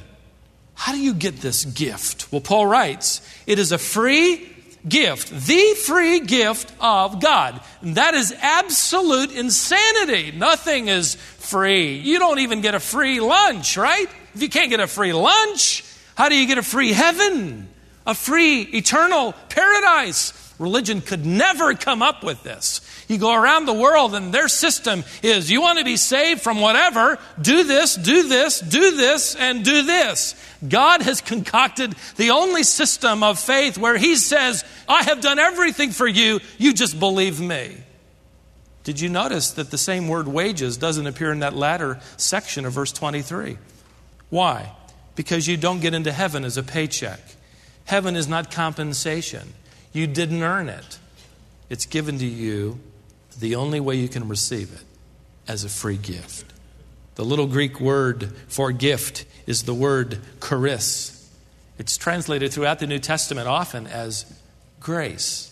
How 0.74 0.92
do 0.92 1.00
you 1.00 1.14
get 1.14 1.38
this 1.38 1.64
gift? 1.64 2.31
Well, 2.31 2.40
Paul 2.40 2.66
writes, 2.66 3.20
it 3.46 3.59
is 3.59 3.72
a 3.72 3.78
free 3.78 4.48
gift, 4.88 5.31
the 5.31 5.74
free 5.85 6.20
gift 6.20 6.72
of 6.81 7.20
God. 7.20 7.61
And 7.83 7.96
that 7.96 8.14
is 8.14 8.33
absolute 8.40 9.33
insanity. 9.33 10.31
Nothing 10.31 10.88
is 10.88 11.16
free. 11.16 11.96
You 11.96 12.18
don't 12.18 12.38
even 12.38 12.61
get 12.61 12.74
a 12.74 12.81
free 12.81 13.18
lunch, 13.20 13.76
right? 13.76 14.09
If 14.35 14.42
you 14.42 14.48
can't 14.48 14.70
get 14.70 14.81
a 14.81 14.87
free 14.87 15.12
lunch, 15.12 15.85
how 16.14 16.28
do 16.28 16.37
you 16.37 16.46
get 16.46 16.59
a 16.59 16.62
free 16.62 16.92
heaven? 16.92 17.68
A 18.07 18.14
free 18.14 18.62
eternal 18.62 19.35
paradise? 19.48 20.33
Religion 20.59 21.00
could 21.00 21.26
never 21.26 21.74
come 21.74 22.02
up 22.02 22.22
with 22.22 22.42
this. 22.42 22.81
You 23.09 23.16
go 23.16 23.35
around 23.35 23.64
the 23.64 23.73
world 23.73 24.14
and 24.14 24.35
their 24.35 24.49
system 24.49 25.03
is 25.23 25.51
you 25.51 25.62
want 25.62 25.79
to 25.79 25.85
be 25.85 25.97
saved 25.97 26.42
from 26.42 26.61
whatever, 26.61 27.18
do 27.40 27.64
this, 27.64 27.97
do 27.97 28.29
this, 28.29 28.61
do 28.61 28.97
this, 28.97 29.35
and 29.35 29.64
do 29.64 29.83
this. 29.83 30.35
God 30.66 31.01
has 31.01 31.23
concocted 31.23 31.94
the 32.16 32.31
only 32.31 32.62
system 32.62 33.23
of 33.23 33.38
faith 33.38 33.79
where 33.79 33.97
He 33.97 34.16
says, 34.16 34.62
I 34.87 35.05
have 35.05 35.23
done 35.23 35.38
everything 35.38 35.90
for 35.90 36.07
you, 36.07 36.40
you 36.59 36.75
just 36.75 37.01
believe 37.01 37.40
me. 37.40 37.79
Did 38.85 39.01
you 39.01 39.09
notice 39.09 39.53
that 39.53 39.71
the 39.71 39.79
same 39.79 40.07
word 40.09 40.29
wages 40.29 40.77
doesn't 40.77 41.07
appear 41.07 41.33
in 41.33 41.40
that 41.40 41.57
latter 41.57 42.01
section 42.18 42.66
of 42.66 42.75
verse 42.75 42.92
23? 42.92 43.57
Why? 44.29 44.73
Because 45.14 45.47
you 45.47 45.57
don't 45.57 45.81
get 45.81 45.94
into 45.94 46.12
heaven 46.12 46.44
as 46.44 46.59
a 46.59 46.62
paycheck. 46.62 47.21
Heaven 47.87 48.16
is 48.16 48.29
not 48.29 48.51
compensation. 48.51 49.55
You 49.94 50.07
didn't 50.07 50.42
earn 50.42 50.68
it, 50.68 50.99
it's 51.71 51.87
given 51.87 52.18
to 52.18 52.27
you 52.27 52.81
the 53.38 53.55
only 53.55 53.81
way 53.81 53.96
you 53.96 54.09
can 54.09 54.29
receive 54.29 54.72
it 54.72 54.85
as 55.46 55.64
a 55.64 55.68
free 55.68 55.96
gift. 55.96 56.53
The 57.14 57.24
little 57.24 57.46
Greek 57.46 57.81
word 57.81 58.33
for 58.48 58.70
gift 58.72 59.24
is 59.46 59.62
the 59.62 59.74
word 59.74 60.20
charis. 60.46 61.14
It's 61.79 61.96
translated 61.96 62.53
throughout 62.53 62.81
the 62.81 62.87
New 62.87 62.98
Testament 62.98 63.48
often 63.48 63.87
as 63.87 64.24
grace. 64.81 65.44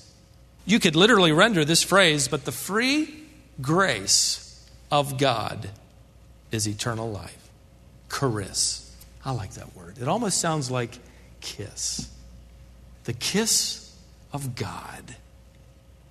You 0.65 0.81
could 0.81 0.97
literally 0.97 1.33
render 1.33 1.65
this 1.65 1.83
phrase, 1.83 2.29
but 2.29 2.45
the 2.45 2.53
free 2.53 3.25
grace 3.61 4.69
of 4.91 5.19
God 5.19 5.71
is 6.51 6.69
eternal 6.69 7.11
life. 7.11 7.49
Charis. 8.11 8.83
I 9.25 9.33
like 9.33 9.53
that 9.55 9.75
word. 9.77 9.99
It 10.01 10.09
almost 10.09 10.39
sounds 10.39 10.71
like 10.71 10.99
kiss. 11.41 12.09
The 13.05 13.13
kiss 13.13 13.93
of 14.33 14.55
God, 14.55 15.17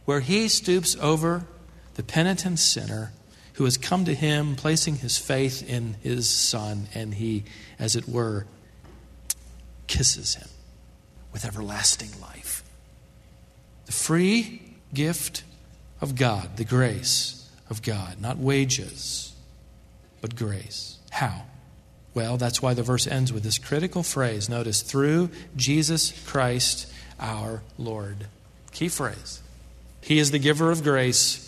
where 0.06 0.22
He 0.22 0.48
stoops 0.48 0.96
over 1.00 1.46
the 1.96 2.04
penitent 2.04 2.60
sinner 2.60 3.12
who 3.54 3.64
has 3.66 3.78
come 3.78 4.06
to 4.06 4.14
Him, 4.14 4.56
placing 4.56 4.98
his 4.98 5.18
faith 5.18 5.68
in 5.68 5.96
His 6.02 6.30
Son, 6.30 6.88
and 6.94 7.14
He, 7.14 7.46
as 7.80 7.96
it 7.96 8.08
were, 8.08 8.46
kisses 9.88 10.36
him 10.36 10.48
with 11.32 11.46
everlasting 11.46 12.10
life. 12.22 12.64
The 13.86 13.92
free 13.92 14.62
gift 14.94 15.44
of 16.02 16.16
God, 16.16 16.58
the 16.58 16.66
grace 16.66 17.50
of 17.70 17.82
God, 17.82 18.20
not 18.20 18.38
wages, 18.38 19.34
but 20.22 20.36
grace. 20.36 20.98
How? 21.12 21.44
Well, 22.14 22.38
that's 22.38 22.62
why 22.62 22.74
the 22.74 22.84
verse 22.84 23.08
ends 23.08 23.34
with 23.34 23.44
this 23.44 23.58
critical 23.58 24.02
phrase. 24.02 24.50
Notice, 24.50 24.82
through 24.82 25.30
Jesus 25.56 26.14
Christ 26.26 26.92
our 27.20 27.62
Lord. 27.78 28.28
Key 28.72 28.90
phrase. 28.90 29.42
He 30.02 30.20
is 30.20 30.32
the 30.32 30.40
giver 30.40 30.72
of 30.72 30.84
grace, 30.84 31.45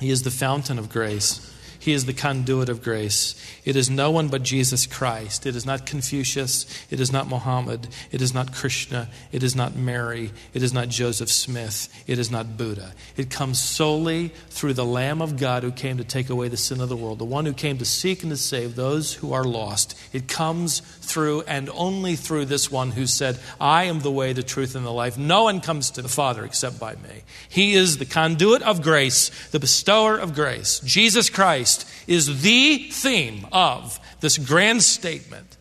He 0.00 0.10
is 0.10 0.22
the 0.22 0.30
fountain 0.30 0.78
of 0.78 0.90
grace. 0.90 1.46
He 1.80 1.92
is 1.92 2.04
the 2.04 2.12
conduit 2.12 2.68
of 2.68 2.82
grace. 2.82 3.34
It 3.64 3.74
is 3.74 3.88
no 3.88 4.10
one 4.10 4.28
but 4.28 4.42
Jesus 4.42 4.84
Christ. 4.84 5.46
It 5.46 5.56
is 5.56 5.64
not 5.64 5.86
Confucius. 5.86 6.66
It 6.90 7.00
is 7.00 7.10
not 7.10 7.26
Mohammed. 7.26 7.88
It 8.12 8.20
is 8.20 8.34
not 8.34 8.52
Krishna. 8.52 9.08
It 9.32 9.42
is 9.42 9.56
not 9.56 9.76
Mary. 9.76 10.30
It 10.52 10.62
is 10.62 10.74
not 10.74 10.90
Joseph 10.90 11.30
Smith. 11.30 11.88
It 12.06 12.18
is 12.18 12.30
not 12.30 12.58
Buddha. 12.58 12.92
It 13.16 13.30
comes 13.30 13.58
solely 13.58 14.28
through 14.50 14.74
the 14.74 14.84
Lamb 14.84 15.22
of 15.22 15.38
God 15.38 15.62
who 15.62 15.72
came 15.72 15.96
to 15.96 16.04
take 16.04 16.28
away 16.28 16.48
the 16.48 16.58
sin 16.58 16.82
of 16.82 16.90
the 16.90 16.96
world, 16.98 17.18
the 17.18 17.24
one 17.24 17.46
who 17.46 17.54
came 17.54 17.78
to 17.78 17.86
seek 17.86 18.22
and 18.22 18.30
to 18.30 18.36
save 18.36 18.76
those 18.76 19.14
who 19.14 19.32
are 19.32 19.44
lost. 19.44 19.98
It 20.12 20.28
comes 20.28 20.80
through 21.10 21.42
and 21.42 21.68
only 21.70 22.16
through 22.16 22.46
this 22.46 22.70
one 22.70 22.90
who 22.92 23.06
said, 23.06 23.38
I 23.60 23.84
am 23.84 24.00
the 24.00 24.10
way, 24.10 24.32
the 24.32 24.42
truth, 24.42 24.74
and 24.74 24.84
the 24.84 24.90
life. 24.90 25.18
No 25.18 25.44
one 25.44 25.60
comes 25.60 25.90
to 25.92 26.02
the 26.02 26.08
Father 26.08 26.44
except 26.44 26.78
by 26.78 26.94
me. 26.94 27.22
He 27.48 27.74
is 27.74 27.98
the 27.98 28.04
conduit 28.04 28.62
of 28.62 28.82
grace, 28.82 29.30
the 29.48 29.60
bestower 29.60 30.16
of 30.16 30.34
grace. 30.34 30.80
Jesus 30.80 31.28
Christ 31.30 31.88
is 32.06 32.42
the 32.42 32.78
theme 32.90 33.46
of 33.52 33.98
this 34.20 34.38
grand 34.38 34.82
statement 34.82 35.56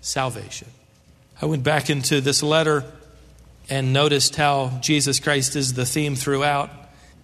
salvation. 0.00 0.68
I 1.40 1.46
went 1.46 1.62
back 1.62 1.88
into 1.88 2.20
this 2.20 2.42
letter 2.42 2.84
and 3.68 3.92
noticed 3.92 4.36
how 4.36 4.78
Jesus 4.80 5.20
Christ 5.20 5.56
is 5.56 5.74
the 5.74 5.86
theme 5.86 6.16
throughout. 6.16 6.70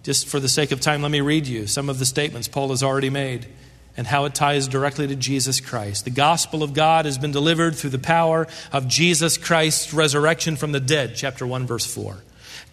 Just 0.03 0.27
for 0.27 0.39
the 0.39 0.49
sake 0.49 0.71
of 0.71 0.79
time, 0.79 1.01
let 1.01 1.11
me 1.11 1.21
read 1.21 1.47
you 1.47 1.67
some 1.67 1.89
of 1.89 1.99
the 1.99 2.05
statements 2.05 2.47
Paul 2.47 2.69
has 2.69 2.81
already 2.81 3.09
made 3.09 3.45
and 3.97 4.07
how 4.07 4.25
it 4.25 4.35
ties 4.35 4.67
directly 4.67 5.07
to 5.07 5.15
Jesus 5.15 5.59
Christ. 5.59 6.05
The 6.05 6.11
gospel 6.11 6.63
of 6.63 6.73
God 6.73 7.05
has 7.05 7.17
been 7.17 7.31
delivered 7.31 7.75
through 7.75 7.89
the 7.89 7.99
power 7.99 8.47
of 8.71 8.87
Jesus 8.87 9.37
Christ's 9.37 9.93
resurrection 9.93 10.55
from 10.55 10.71
the 10.71 10.79
dead, 10.79 11.13
chapter 11.15 11.45
1, 11.45 11.65
verse 11.65 11.85
4. 11.85 12.17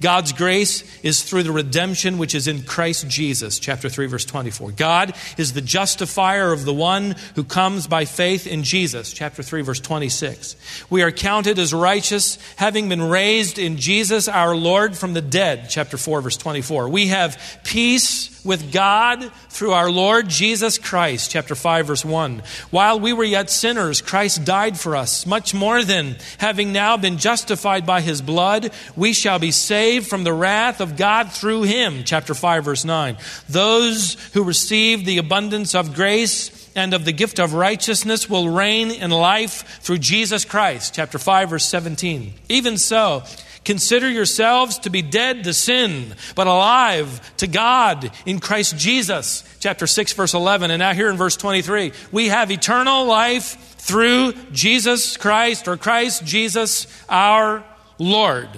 God's 0.01 0.33
grace 0.33 0.83
is 1.03 1.23
through 1.23 1.45
the 1.45 1.53
redemption 1.53 2.19
which 2.19 2.35
is 2.35 2.49
in 2.49 2.63
Christ 2.63 3.09
Jesus, 3.09 3.59
chapter 3.59 3.89
3, 3.89 4.07
verse 4.07 4.25
24. 4.25 4.73
God 4.73 5.15
is 5.39 5.53
the 5.53 5.61
justifier 5.61 6.53
of 6.53 6.65
the 6.65 6.75
one 6.75 7.15
who 7.37 7.45
comes 7.45 7.87
by 7.87 8.05
faith 8.05 8.47
in 8.47 8.65
Jesus, 8.65 9.13
chapter 9.13 9.43
3, 9.43 9.63
verse 9.63 9.81
26. 9.81 10.57
We 10.91 11.03
are 11.03 11.13
counted 11.13 11.59
as 11.59 11.73
righteous, 11.73 12.39
having 12.57 12.89
been 12.89 13.03
raised 13.03 13.59
in 13.59 13.77
Jesus 13.77 14.27
our 14.27 14.57
Lord 14.57 14.97
from 14.97 15.15
the 15.15 15.23
dead, 15.23 15.69
chapter 15.71 15.97
4, 15.97 16.23
verse 16.23 16.37
24. 16.37 16.89
We 16.89 17.09
have 17.09 17.61
peace 17.63 18.34
with 18.45 18.73
God 18.73 19.31
through 19.49 19.73
our 19.73 19.91
Lord 19.91 20.29
Jesus 20.29 20.79
Christ. 20.79 21.31
Chapter 21.31 21.55
5, 21.55 21.87
verse 21.87 22.05
1. 22.05 22.43
While 22.71 23.01
we 23.01 23.13
were 23.13 23.25
yet 23.25 23.51
sinners, 23.51 24.01
Christ 24.01 24.45
died 24.45 24.79
for 24.79 24.97
us. 24.97 25.27
Much 25.27 25.55
more 25.55 25.83
than 25.83 26.17
having 26.39 26.73
now 26.73 26.97
been 26.97 27.19
justified 27.19 27.87
by 27.87 28.01
his 28.01 28.21
blood, 28.23 28.71
we 28.95 29.13
shall 29.13 29.39
be 29.39 29.51
saved 29.51 30.07
from 30.07 30.25
the 30.25 30.33
wrath 30.33 30.81
of 30.81 30.97
God 30.97 31.33
through 31.33 31.63
him. 31.63 32.05
Chapter 32.05 32.35
5, 32.35 32.65
verse 32.65 32.85
9. 32.85 33.17
Those 33.49 34.15
who 34.35 34.45
receive 34.45 35.05
the 35.05 35.19
abundance 35.19 35.75
of 35.75 35.95
grace 35.95 36.61
and 36.77 36.93
of 36.93 37.05
the 37.05 37.13
gift 37.13 37.39
of 37.39 37.55
righteousness 37.55 38.29
will 38.29 38.49
reign 38.49 38.91
in 38.91 39.11
life 39.11 39.81
through 39.81 39.99
Jesus 39.99 40.45
Christ. 40.45 40.95
Chapter 40.95 41.19
5, 41.19 41.51
verse 41.51 41.67
17. 41.67 42.35
Even 42.49 42.77
so, 42.77 43.23
Consider 43.65 44.11
yourselves 44.11 44.79
to 44.81 44.91
be 44.91 45.01
dead 45.01 45.45
to 45.45 45.55
sin, 45.55 46.15
but 46.35 46.47
alive 46.47 47.37
to 47.39 47.47
God 47.47 48.11
in 48.27 48.39
Christ 48.39 48.77
Jesus. 48.77 49.43
Chapter 49.59 49.87
6, 49.87 50.13
verse 50.13 50.35
11. 50.35 50.71
And 50.71 50.81
now, 50.81 50.93
here 50.93 51.11
in 51.11 51.17
verse 51.17 51.37
23, 51.37 51.93
we 52.13 52.29
have 52.29 52.51
eternal 52.51 53.07
life 53.07 53.77
through 53.79 54.35
Jesus 54.53 55.17
Christ, 55.17 55.67
or 55.67 55.77
Christ 55.77 56.25
Jesus 56.25 56.87
our 57.09 57.65
Lord. 57.99 58.49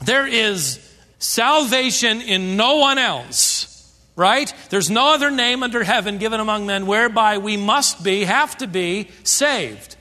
There 0.00 0.26
is 0.26 0.80
salvation 1.18 2.20
in 2.20 2.56
no 2.56 2.76
one 2.76 2.98
else 2.98 3.68
right? 4.14 4.52
There's 4.68 4.90
no 4.90 5.14
other 5.14 5.30
name 5.30 5.62
under 5.62 5.82
heaven 5.82 6.18
given 6.18 6.38
among 6.38 6.66
men 6.66 6.86
whereby 6.86 7.38
we 7.38 7.56
must 7.56 8.04
be, 8.04 8.24
have 8.24 8.56
to 8.58 8.66
be 8.66 9.08
saved. 9.24 9.96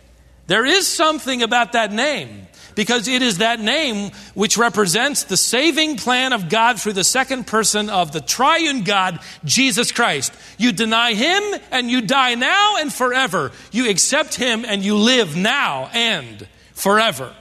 There 0.47 0.65
is 0.65 0.88
something 0.88 1.41
about 1.43 1.73
that 1.73 1.93
name 1.93 2.47
because 2.76 3.08
it 3.08 3.22
is 3.22 3.40
that 3.40 3.60
name 3.60 4.12
which 4.34 4.58
represents 4.58 5.24
the 5.24 5.38
saving 5.38 5.98
plan 5.98 6.34
of 6.34 6.50
God 6.50 6.80
through 6.80 6.94
the 6.94 7.04
second 7.04 7.48
person 7.48 7.90
of 7.90 8.12
the 8.12 8.22
triune 8.22 8.84
God, 8.84 9.20
Jesus 9.44 9.92
Christ. 9.92 10.34
You 10.58 10.72
deny 10.72 11.14
him 11.14 11.60
and 11.72 11.90
you 11.90 12.02
die 12.02 12.36
now 12.36 12.78
and 12.78 12.92
forever. 12.92 13.52
You 13.72 13.90
accept 13.90 14.36
him 14.36 14.66
and 14.66 14.84
you 14.84 14.96
live 14.96 15.36
now 15.36 15.90
and 15.94 16.48
forever. 16.74 17.36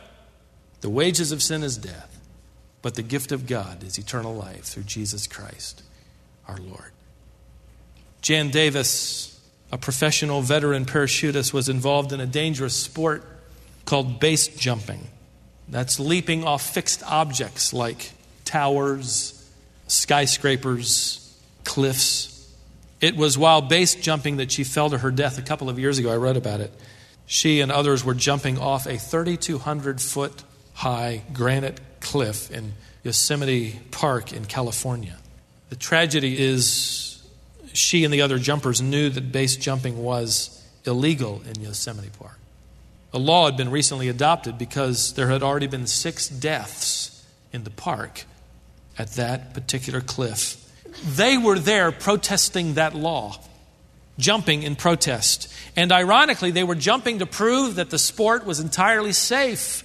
The 0.81 0.91
wages 0.91 1.33
of 1.33 1.43
sin 1.43 1.63
is 1.63 1.77
death, 1.77 2.21
but 2.83 2.95
the 2.95 3.03
gift 3.03 3.33
of 3.33 3.47
God 3.47 3.83
is 3.83 3.99
eternal 3.99 4.35
life 4.35 4.65
through 4.65 4.85
Jesus 4.85 5.27
Christ, 5.27 5.83
our 6.49 6.57
Lord. 6.57 6.93
Jan 8.23 8.51
Davis, 8.51 9.39
a 9.73 9.79
professional 9.79 10.43
veteran 10.43 10.85
parachutist, 10.85 11.53
was 11.53 11.69
involved 11.69 12.13
in 12.13 12.21
a 12.21 12.27
dangerous 12.27 12.75
sport 12.75 13.25
called 13.85 14.21
base 14.21 14.49
jumping. 14.49 15.09
That's 15.71 16.01
leaping 16.01 16.45
off 16.45 16.63
fixed 16.63 17.03
objects 17.05 17.73
like 17.73 18.11
towers, 18.45 19.49
skyscrapers, 19.87 21.39
cliffs. 21.65 22.53
It 23.01 23.17
was 23.17 23.39
while 23.39 23.63
base 23.63 23.95
jumping 23.95 24.39
that 24.39 24.51
she 24.51 24.65
fell 24.65 24.91
to 24.91 24.99
her 24.99 25.11
death 25.11 25.39
a 25.39 25.43
couple 25.43 25.71
of 25.71 25.79
years 25.79 25.99
ago. 25.99 26.13
I 26.13 26.17
read 26.17 26.37
about 26.37 26.61
it. 26.61 26.73
She 27.27 27.61
and 27.61 27.71
others 27.71 28.05
were 28.05 28.15
jumping 28.15 28.59
off 28.59 28.87
a 28.87 28.99
3,200 28.99 30.01
foot 30.01 30.43
high 30.75 31.23
granite 31.33 31.81
cliff 32.01 32.51
in 32.51 32.73
Yosemite 33.05 33.79
Park 33.93 34.33
in 34.33 34.47
California. 34.47 35.17
The 35.69 35.77
tragedy 35.77 36.37
is 36.39 37.23
she 37.73 38.05
and 38.05 38.13
the 38.13 38.23
other 38.23 38.39
jumpers 38.39 38.83
knew 38.83 39.09
that 39.11 39.31
base 39.31 39.57
jumping 39.57 40.03
was 40.03 40.61
illegal 40.85 41.43
in 41.49 41.63
Yosemite 41.63 42.11
Park. 42.19 42.39
A 43.13 43.19
law 43.19 43.47
had 43.47 43.57
been 43.57 43.71
recently 43.71 44.09
adopted 44.09 44.57
because 44.57 45.15
there 45.15 45.29
had 45.29 45.43
already 45.43 45.67
been 45.67 45.87
six 45.87 46.29
deaths 46.29 47.27
in 47.53 47.65
the 47.65 47.71
park 47.71 48.25
at 48.97 49.13
that 49.13 49.53
particular 49.53 50.01
cliff. 50.01 50.57
They 51.05 51.37
were 51.37 51.59
there 51.59 51.91
protesting 51.91 52.75
that 52.75 52.95
law, 52.95 53.37
jumping 54.19 54.63
in 54.63 54.77
protest. 54.77 55.53
And 55.75 55.91
ironically, 55.91 56.53
they 56.53 56.63
were 56.63 56.77
jumping 56.77 57.19
to 57.19 57.27
prove 57.27 57.77
that 57.77 57.91
the 57.91 57.99
sport 57.99 58.47
was 58.47 58.61
entirely 58.61 59.13
safe. 59.13 59.85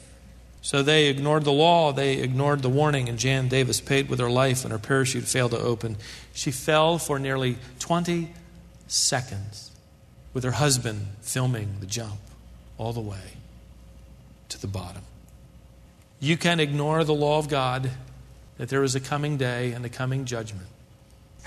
So 0.61 0.83
they 0.83 1.07
ignored 1.07 1.43
the 1.43 1.51
law, 1.51 1.93
they 1.93 2.17
ignored 2.17 2.61
the 2.61 2.69
warning, 2.69 3.07
and 3.07 3.19
Jan 3.19 3.47
Davis 3.47 3.81
paid 3.81 4.09
with 4.09 4.19
her 4.19 4.29
life 4.29 4.63
and 4.63 4.71
her 4.71 4.79
parachute 4.79 5.25
failed 5.25 5.51
to 5.51 5.59
open. 5.59 5.97
She 6.33 6.51
fell 6.51 6.97
for 6.97 7.19
nearly 7.19 7.57
20 7.79 8.33
seconds 8.87 9.71
with 10.33 10.43
her 10.43 10.51
husband 10.51 11.07
filming 11.21 11.77
the 11.79 11.85
jump 11.85 12.19
all 12.77 12.93
the 12.93 13.01
way 13.01 13.37
to 14.49 14.59
the 14.59 14.67
bottom. 14.67 15.01
You 16.19 16.37
can 16.37 16.59
ignore 16.59 17.03
the 17.03 17.13
law 17.13 17.39
of 17.39 17.49
God 17.49 17.91
that 18.57 18.69
there 18.69 18.83
is 18.83 18.95
a 18.95 18.99
coming 18.99 19.37
day 19.37 19.71
and 19.71 19.85
a 19.85 19.89
coming 19.89 20.25
judgment. 20.25 20.67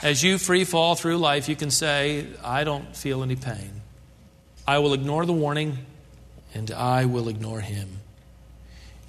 As 0.03 0.23
you 0.23 0.39
free 0.39 0.65
fall 0.65 0.95
through 0.95 1.17
life, 1.19 1.49
you 1.49 1.57
can 1.57 1.71
say, 1.71 2.27
I 2.45 2.65
don't 2.65 2.95
feel 2.95 3.23
any 3.23 3.35
pain. 3.35 3.81
I 4.67 4.79
will 4.79 4.93
ignore 4.93 5.27
the 5.27 5.33
warning 5.33 5.79
and 6.55 6.71
I 6.71 7.07
will 7.07 7.29
ignore 7.29 7.61
him. 7.61 7.89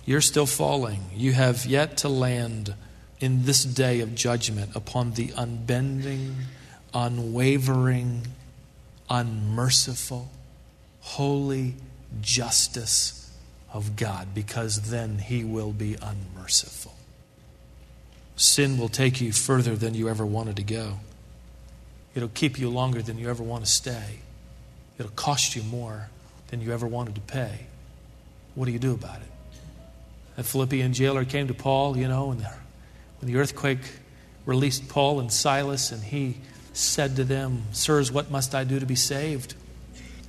You're 0.05 0.21
still 0.21 0.45
falling. 0.45 1.01
You 1.13 1.33
have 1.33 1.65
yet 1.65 1.97
to 1.97 2.09
land 2.09 2.73
in 3.19 3.45
this 3.45 3.63
day 3.63 3.99
of 3.99 4.15
judgment 4.15 4.75
upon 4.75 5.13
the 5.13 5.31
unbending, 5.35 6.35
unwavering, 6.93 8.27
unmerciful, 9.09 10.29
holy, 11.01 11.75
justice 12.21 13.31
of 13.73 13.95
God 13.95 14.29
because 14.33 14.89
then 14.89 15.19
He 15.19 15.43
will 15.43 15.71
be 15.71 15.95
unmerciful. 16.01 16.95
Sin 18.35 18.77
will 18.77 18.89
take 18.89 19.19
you 19.19 19.31
further 19.31 19.75
than 19.75 19.93
you 19.93 20.09
ever 20.09 20.25
wanted 20.25 20.55
to 20.55 20.63
go. 20.63 20.99
It'll 22.15 22.29
keep 22.29 22.57
you 22.57 22.69
longer 22.69 23.01
than 23.01 23.17
you 23.17 23.29
ever 23.29 23.43
want 23.43 23.65
to 23.65 23.69
stay. 23.69 24.19
It'll 24.97 25.11
cost 25.11 25.55
you 25.55 25.63
more 25.63 26.09
than 26.47 26.61
you 26.61 26.73
ever 26.73 26.87
wanted 26.87 27.15
to 27.15 27.21
pay. 27.21 27.67
What 28.55 28.65
do 28.65 28.71
you 28.71 28.79
do 28.79 28.93
about 28.93 29.17
it? 29.17 29.31
A 30.37 30.43
Philippian 30.43 30.93
jailer 30.93 31.25
came 31.25 31.47
to 31.47 31.53
Paul, 31.53 31.97
you 31.97 32.07
know, 32.07 32.31
and 32.31 32.41
when 33.19 33.31
the 33.31 33.37
earthquake 33.37 33.79
released 34.45 34.89
Paul 34.89 35.19
and 35.19 35.31
Silas, 35.31 35.91
and 35.91 36.01
he 36.01 36.37
said 36.73 37.17
to 37.17 37.23
them, 37.23 37.63
Sirs, 37.71 38.11
what 38.11 38.31
must 38.31 38.55
I 38.55 38.63
do 38.63 38.79
to 38.79 38.85
be 38.85 38.95
saved? 38.95 39.53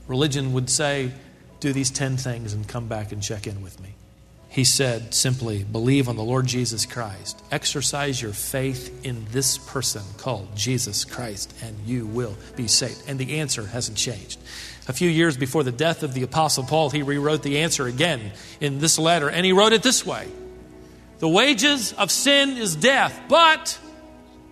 Religion 0.09 0.53
would 0.53 0.69
say, 0.69 1.13
Do 1.61 1.73
these 1.73 1.91
10 1.91 2.17
things 2.17 2.55
and 2.55 2.67
come 2.67 2.89
back 2.89 3.13
and 3.13 3.23
check 3.23 3.47
in 3.47 3.63
with 3.63 3.81
me. 3.81 3.95
He 4.49 4.65
said 4.65 5.15
simply, 5.15 5.63
Believe 5.63 6.09
on 6.09 6.17
the 6.17 6.25
Lord 6.25 6.47
Jesus 6.47 6.85
Christ. 6.85 7.41
Exercise 7.53 8.21
your 8.21 8.33
faith 8.33 9.07
in 9.07 9.25
this 9.31 9.59
person 9.59 10.03
called 10.17 10.57
Jesus 10.57 11.05
Christ, 11.05 11.55
and 11.63 11.79
you 11.87 12.05
will 12.05 12.35
be 12.57 12.67
saved. 12.67 13.03
And 13.07 13.17
the 13.17 13.39
answer 13.39 13.67
hasn't 13.67 13.97
changed. 13.97 14.41
A 14.89 14.93
few 14.93 15.09
years 15.09 15.37
before 15.37 15.63
the 15.63 15.71
death 15.71 16.03
of 16.03 16.15
the 16.15 16.25
Apostle 16.25 16.65
Paul, 16.65 16.91
he 16.91 17.03
rewrote 17.03 17.45
the 17.45 17.61
answer 17.61 17.87
again 17.87 18.33
in 18.61 18.81
this 18.81 18.99
letter, 18.99 19.31
and 19.31 19.47
he 19.47 19.53
wrote 19.53 19.73
it 19.73 19.85
this 19.85 20.05
way 20.05 20.27
The 21.21 21.29
wages 21.29 21.93
of 21.93 22.11
sin 22.11 22.57
is 22.57 22.75
death, 22.75 23.21
but 23.29 23.79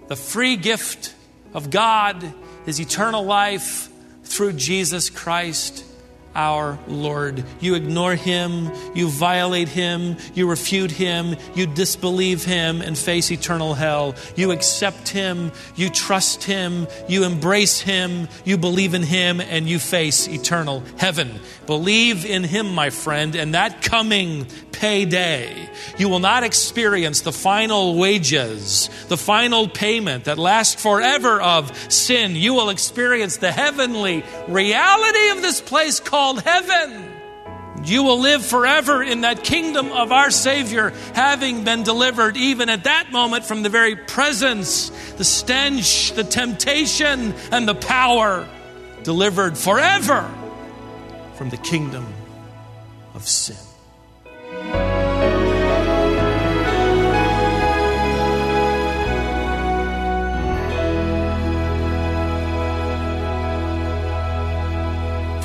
the 0.07 0.17
free 0.17 0.55
gift 0.57 1.13
of 1.55 1.71
God 1.71 2.35
is 2.67 2.81
eternal 2.81 3.25
life 3.25 3.89
through 4.23 4.53
Jesus 4.53 5.11
Christ 5.11 5.87
our 6.39 6.79
Lord. 6.87 7.43
You 7.59 7.75
ignore 7.75 8.15
him, 8.15 8.71
you 8.95 9.09
violate 9.09 9.69
him, 9.69 10.17
you 10.35 10.49
refute 10.49 10.93
him, 10.93 11.37
you 11.57 11.67
disbelieve 11.67 12.45
him 12.45 12.81
and 12.81 12.97
face 12.97 13.33
eternal 13.33 13.75
hell. 13.75 14.15
You 14.37 14.53
accept 14.53 15.09
him, 15.09 15.51
you 15.75 15.91
trust 15.91 16.45
him, 16.45 16.87
you 17.09 17.25
embrace 17.25 17.81
him, 17.81 18.29
you 18.45 18.57
believe 18.57 18.95
in 18.95 19.03
him, 19.03 19.41
and 19.41 19.69
you 19.69 19.81
face 19.81 20.29
eternal 20.29 20.85
heaven. 20.97 21.41
Believe 21.67 22.25
in 22.25 22.45
him, 22.45 22.73
my 22.73 22.91
friend, 22.91 23.35
and 23.35 23.55
that 23.55 23.83
coming 23.83 24.47
payday, 24.71 25.69
you 25.99 26.09
will 26.09 26.21
not 26.21 26.45
experience 26.45 27.23
the 27.23 27.33
final 27.33 27.97
wages, 27.97 28.89
the 29.09 29.17
final 29.17 29.69
payment 29.69 30.25
that 30.25 30.39
lasts 30.39 30.81
forever 30.81 31.41
of 31.41 31.77
sin. 31.93 32.37
You 32.37 32.55
will 32.55 32.71
experience 32.71 33.39
the 33.39 33.51
heavenly 33.51 34.23
reality 34.47 35.31
of 35.31 35.43
this 35.43 35.61
place 35.61 35.99
called 35.99 36.28
called 36.29 36.43
heaven. 36.43 37.15
You 37.85 38.03
will 38.03 38.21
live 38.21 38.45
forever 38.45 39.03
in 39.03 39.23
that 39.23 39.45
kingdom 39.45 39.93
of 39.93 40.13
our 40.13 40.31
Savior, 40.31 40.93
having 41.15 41.65
been 41.65 41.85
delivered 41.85 42.37
even 42.37 42.69
at 42.69 42.85
that 42.85 43.11
moment 43.13 43.45
from 43.45 43.63
the 43.63 43.69
very 43.69 43.97
presence, 43.97 44.91
the 45.17 45.25
stench, 45.25 46.13
the 46.13 46.25
temptation, 46.25 47.35
and 47.53 47.67
the 47.67 47.75
power, 47.75 48.47
delivered 49.05 49.57
forever 49.57 50.29
from 51.37 51.49
the 51.51 51.57
kingdom 51.57 52.07
of 53.15 53.27
sin. 53.27 53.68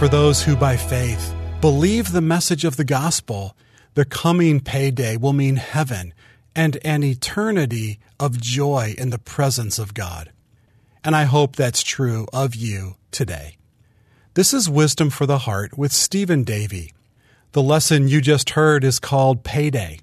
For 0.04 0.10
those 0.10 0.44
who 0.44 0.58
by 0.58 0.76
faith 0.76 1.34
believe 1.62 2.12
the 2.12 2.20
message 2.20 2.66
of 2.66 2.76
the 2.76 2.84
gospel, 2.84 3.56
the 3.94 4.04
coming 4.04 4.60
payday 4.60 5.16
will 5.16 5.32
mean 5.32 5.56
heaven 5.56 6.14
and 6.54 6.78
an 6.84 7.06
eternity 7.06 8.02
of 8.20 8.42
joy 8.42 8.96
in 8.98 9.12
the 9.12 9.18
presence 9.18 9.80
of 9.80 9.94
God. 9.94 10.34
And 11.06 11.16
I 11.16 11.24
hope 11.24 11.56
that's 11.56 11.82
true 11.82 12.28
of 12.34 12.54
you 12.54 12.98
today. 13.12 13.56
This 14.34 14.54
is 14.54 14.70
Wisdom 14.70 15.10
for 15.10 15.26
the 15.26 15.38
Heart 15.38 15.78
with 15.78 15.94
Stephen 15.94 16.44
Davey. 16.44 16.92
The 17.54 17.64
lesson 17.64 18.10
you 18.10 18.20
just 18.20 18.50
heard 18.50 18.84
is 18.84 19.00
called 19.00 19.46
Payday. 19.46 20.02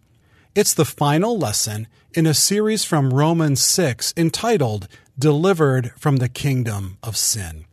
It's 0.54 0.72
the 0.72 0.86
final 0.86 1.36
lesson 1.36 1.88
in 2.14 2.24
a 2.24 2.32
series 2.32 2.86
from 2.86 3.12
Romans 3.12 3.62
6 3.62 4.14
entitled 4.16 4.88
Delivered 5.18 5.92
from 5.98 6.16
the 6.16 6.30
Kingdom 6.30 6.96
of 7.02 7.18
Sin. 7.18 7.66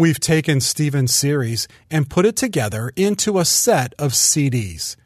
We've 0.00 0.18
taken 0.18 0.60
Stephen's 0.62 1.14
series 1.14 1.68
and 1.90 2.08
put 2.08 2.24
it 2.24 2.34
together 2.34 2.90
into 2.96 3.38
a 3.38 3.44
set 3.44 3.92
of 3.98 4.12
CDs. 4.12 4.96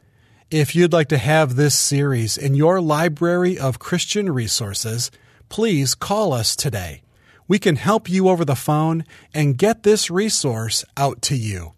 If 0.52 0.76
you'd 0.76 0.92
like 0.92 1.08
to 1.08 1.18
have 1.18 1.56
this 1.56 1.76
series 1.76 2.38
in 2.38 2.54
your 2.54 2.80
library 2.80 3.58
of 3.58 3.80
Christian 3.80 4.30
resources, 4.30 5.10
please 5.48 5.96
call 5.96 6.32
us 6.32 6.54
today. 6.54 7.02
We 7.48 7.58
can 7.58 7.74
help 7.74 8.08
you 8.08 8.28
over 8.28 8.44
the 8.44 8.54
phone 8.54 9.04
and 9.34 9.58
get 9.58 9.82
this 9.82 10.12
resource 10.12 10.84
out 10.96 11.22
to 11.22 11.36
you. 11.36 11.72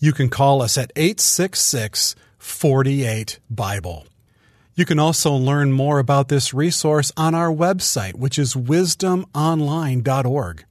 You 0.00 0.12
can 0.12 0.28
call 0.28 0.60
us 0.60 0.76
at 0.76 0.90
866 0.96 2.16
48 2.38 3.38
Bible. 3.48 4.08
You 4.74 4.84
can 4.84 4.98
also 4.98 5.32
learn 5.32 5.70
more 5.70 6.00
about 6.00 6.26
this 6.26 6.52
resource 6.52 7.12
on 7.16 7.36
our 7.36 7.54
website, 7.54 8.16
which 8.16 8.36
is 8.36 8.54
wisdomonline.org. 8.54 10.64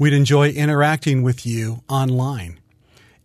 We'd 0.00 0.12
enjoy 0.14 0.48
interacting 0.48 1.22
with 1.22 1.44
you 1.44 1.82
online. 1.86 2.58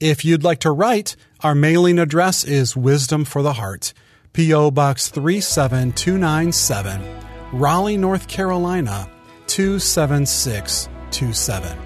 If 0.02 0.26
you'd 0.26 0.44
like 0.44 0.60
to 0.60 0.72
write, 0.72 1.16
our 1.40 1.56
mailing 1.56 1.98
address 1.98 2.44
is 2.44 2.76
Wisdom 2.76 3.24
for 3.24 3.42
the 3.42 3.54
Heart, 3.54 3.94
P.O. 4.34 4.72
Box 4.72 5.08
37297, 5.08 7.02
Raleigh, 7.54 7.96
North 7.96 8.28
Carolina 8.28 9.10
27627. 9.48 11.78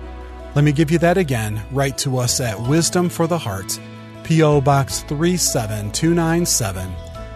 Let 0.55 0.65
me 0.65 0.71
give 0.71 0.89
you 0.89 0.97
that 0.97 1.19
again. 1.19 1.61
Write 1.71 1.99
to 1.99 2.17
us 2.17 2.41
at 2.41 2.59
Wisdom 2.59 3.09
for 3.09 3.27
the 3.27 3.37
Heart, 3.37 3.79
P.O. 4.23 4.61
Box 4.61 5.03
37297, 5.03 6.91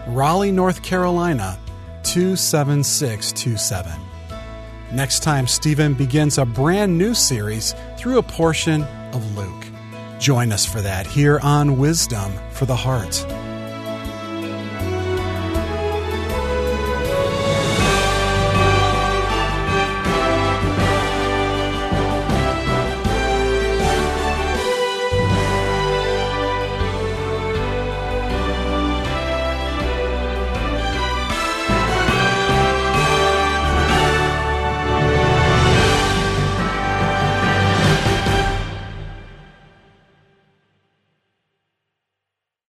Raleigh, 0.08 0.50
North 0.50 0.82
Carolina 0.82 1.56
27627. 2.02 4.03
Next 4.94 5.24
time, 5.24 5.48
Stephen 5.48 5.94
begins 5.94 6.38
a 6.38 6.44
brand 6.44 6.96
new 6.96 7.14
series 7.14 7.74
through 7.96 8.18
a 8.18 8.22
portion 8.22 8.84
of 9.12 9.36
Luke. 9.36 9.66
Join 10.20 10.52
us 10.52 10.64
for 10.64 10.80
that 10.82 11.04
here 11.04 11.40
on 11.40 11.78
Wisdom 11.78 12.32
for 12.50 12.64
the 12.64 12.76
Heart. 12.76 13.43